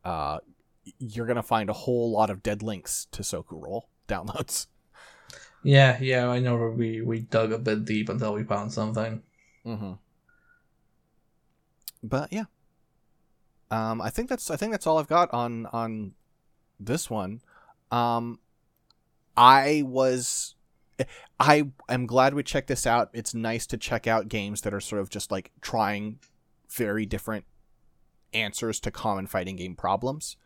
Uh, 0.06 0.38
you're 1.00 1.26
going 1.26 1.38
to 1.38 1.44
find 1.44 1.72
a 1.72 1.74
whole 1.74 2.12
lot 2.12 2.30
of 2.30 2.44
dead 2.44 2.62
links 2.62 3.08
to 3.14 3.24
SokuRoll 3.24 3.82
downloads. 4.08 4.68
Yeah, 5.64 5.98
yeah, 6.00 6.30
I 6.30 6.38
know 6.38 6.56
we, 6.70 7.02
we 7.02 7.22
dug 7.22 7.52
a 7.52 7.58
bit 7.58 7.84
deep 7.84 8.10
until 8.10 8.34
we 8.34 8.44
found 8.44 8.72
something. 8.72 9.24
Mm-hmm. 9.66 9.94
But 12.02 12.32
yeah, 12.32 12.46
um, 13.72 14.02
I 14.02 14.10
think 14.10 14.30
that's 14.30 14.50
I 14.50 14.56
think 14.56 14.72
that's 14.72 14.88
all 14.88 14.98
I've 14.98 15.08
got 15.08 15.34
on 15.34 15.66
on 15.68 16.14
this 16.80 17.10
one. 17.10 17.42
Um, 17.92 18.40
I 19.36 19.84
was, 19.86 20.56
I 21.40 21.68
am 21.88 22.06
glad 22.06 22.34
we 22.34 22.44
checked 22.44 22.68
this 22.68 22.86
out. 22.86 23.10
It's 23.14 23.34
nice 23.34 23.66
to 23.68 23.78
check 23.78 24.08
out 24.08 24.28
games 24.28 24.62
that 24.62 24.74
are 24.74 24.82
sort 24.82 25.02
of 25.02 25.10
just 25.10 25.32
like 25.32 25.52
trying 25.62 26.20
very 26.70 27.06
different 27.06 27.46
answers 28.34 28.80
to 28.82 28.92
common 28.92 29.28
fighting 29.28 29.56
game 29.56 29.76
problems. 29.76 30.38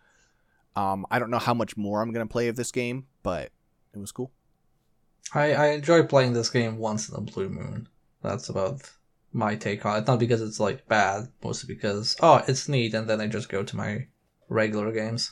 Um, 0.75 1.05
I 1.11 1.19
don't 1.19 1.29
know 1.29 1.39
how 1.39 1.53
much 1.53 1.77
more 1.77 2.01
I'm 2.01 2.11
gonna 2.11 2.27
play 2.27 2.47
of 2.47 2.55
this 2.55 2.71
game, 2.71 3.07
but 3.21 3.51
it 3.93 3.99
was 3.99 4.11
cool. 4.11 4.31
I, 5.33 5.53
I 5.53 5.65
enjoy 5.67 6.03
playing 6.03 6.33
this 6.33 6.49
game 6.49 6.77
once 6.77 7.09
in 7.09 7.15
a 7.15 7.21
blue 7.21 7.49
moon. 7.49 7.87
That's 8.21 8.49
about 8.49 8.81
my 9.33 9.55
take 9.55 9.85
on 9.85 9.97
it. 9.97 10.07
Not 10.07 10.19
because 10.19 10.41
it's 10.41 10.59
like 10.59 10.87
bad, 10.87 11.27
mostly 11.43 11.73
because 11.73 12.15
oh 12.21 12.43
it's 12.47 12.69
neat, 12.69 12.93
and 12.93 13.09
then 13.09 13.19
I 13.19 13.27
just 13.27 13.49
go 13.49 13.63
to 13.63 13.75
my 13.75 14.07
regular 14.49 14.91
games. 14.91 15.31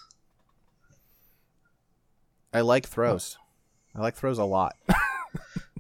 I 2.54 2.62
like 2.62 2.86
throws. 2.86 3.38
I 3.96 4.02
like 4.02 4.16
throws 4.16 4.38
a 4.38 4.46
lot. 4.46 4.76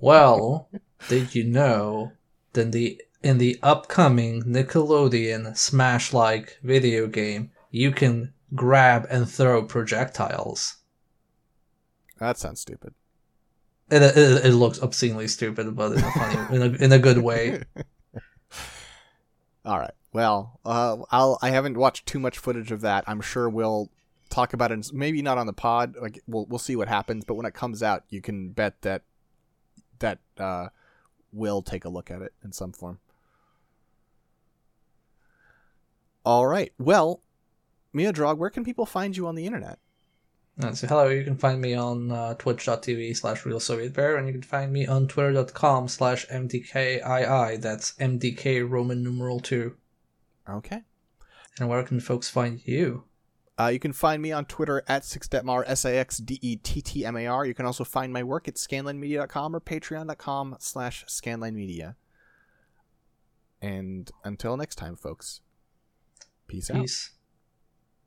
Well, 0.02 0.68
did 1.10 1.36
you 1.36 1.44
know 1.44 2.14
that 2.54 2.72
the 2.72 3.00
in 3.22 3.38
the 3.38 3.60
upcoming 3.62 4.42
Nickelodeon 4.42 5.56
Smash 5.56 6.12
like 6.12 6.58
video 6.64 7.06
game, 7.06 7.52
you 7.70 7.92
can 7.92 8.34
grab 8.56 9.06
and 9.12 9.30
throw 9.30 9.64
projectiles. 9.64 10.78
that 12.18 12.40
sounds 12.40 12.62
stupid. 12.62 12.96
It, 13.92 14.02
it, 14.02 14.46
it 14.46 14.54
looks 14.54 14.82
obscenely 14.82 15.28
stupid, 15.28 15.76
but 15.76 15.92
in 15.92 16.00
a 16.00 16.12
funny, 16.12 16.56
in 16.56 16.62
a, 16.62 16.84
in 16.86 16.92
a 16.92 17.00
good 17.00 17.20
way. 17.20 17.62
All 19.64 19.80
right. 19.80 19.94
Well, 20.14 20.60
uh, 20.66 20.98
I'll. 21.12 21.38
I 21.42 21.52
haven't 21.52 21.78
watched 21.78 22.06
too 22.06 22.20
much 22.20 22.38
footage 22.38 22.72
of 22.72 22.82
that. 22.82 23.04
I'm 23.08 23.22
sure 23.22 23.50
we'll 23.50 23.90
talk 24.30 24.54
about 24.54 24.72
it. 24.72 24.92
Maybe 24.94 25.22
not 25.22 25.38
on 25.38 25.46
the 25.46 25.54
pod. 25.54 25.96
Like 26.02 26.20
we'll 26.28 26.46
we'll 26.48 26.60
see 26.60 26.76
what 26.76 26.88
happens. 26.88 27.24
But 27.24 27.36
when 27.36 27.46
it 27.46 27.54
comes 27.54 27.84
out, 27.84 28.04
you 28.10 28.22
can 28.22 28.50
bet 28.50 28.82
that 28.82 29.04
that 30.00 30.20
uh, 30.38 30.70
we'll 31.32 31.62
take 31.62 31.86
a 31.86 31.90
look 31.90 32.12
at 32.12 32.22
it 32.22 32.34
in 32.44 32.52
some 32.52 32.72
form. 32.72 33.00
All 36.26 36.48
right. 36.48 36.74
Well, 36.78 37.22
Mia 37.94 38.12
Drog, 38.12 38.38
where 38.38 38.50
can 38.50 38.64
people 38.64 38.86
find 38.86 39.16
you 39.16 39.28
on 39.28 39.36
the 39.36 39.46
internet? 39.46 39.80
Uh, 40.62 40.74
so 40.74 40.88
hello, 40.88 41.08
you 41.08 41.24
can 41.24 41.38
find 41.38 41.60
me 41.60 41.74
on 41.74 42.12
uh, 42.12 42.36
twitch.tv 42.36 43.16
slash 43.18 43.46
real 43.46 43.60
Soviet 43.60 43.94
bear, 43.94 44.18
and 44.18 44.28
you 44.28 44.34
can 44.34 44.44
find 44.44 44.72
me 44.72 44.86
on 44.86 45.08
twitter.com 45.08 45.88
slash 45.88 46.28
mdkii. 46.28 47.62
That's 47.62 47.94
mdk 47.94 48.70
Roman 48.70 49.04
numeral 49.04 49.40
2. 49.40 49.76
Okay. 50.50 50.84
And 51.60 51.70
where 51.70 51.84
can 51.84 52.00
folks 52.00 52.30
find 52.30 52.62
you? 52.66 53.06
Uh, 53.60 53.68
you 53.68 53.80
can 53.80 53.94
find 53.94 54.22
me 54.22 54.32
on 54.32 54.46
Twitter 54.46 54.82
at 54.88 55.04
Sixdettmar, 55.04 55.64
S-I-X-D-E-T-T-M-A-R. 55.68 57.46
You 57.46 57.54
can 57.54 57.66
also 57.66 57.84
find 57.84 58.12
my 58.12 58.24
work 58.24 58.48
at 58.48 58.56
scanlinemedia.com 58.56 59.56
or 59.56 59.60
patreon.com 59.60 60.56
slash 60.60 61.06
scanlinemedia. 61.06 61.96
And 63.62 64.10
until 64.24 64.58
next 64.58 64.76
time, 64.76 64.96
folks, 64.96 65.42
peace, 66.48 66.72
Peace. 66.72 67.12
out. 67.14 67.21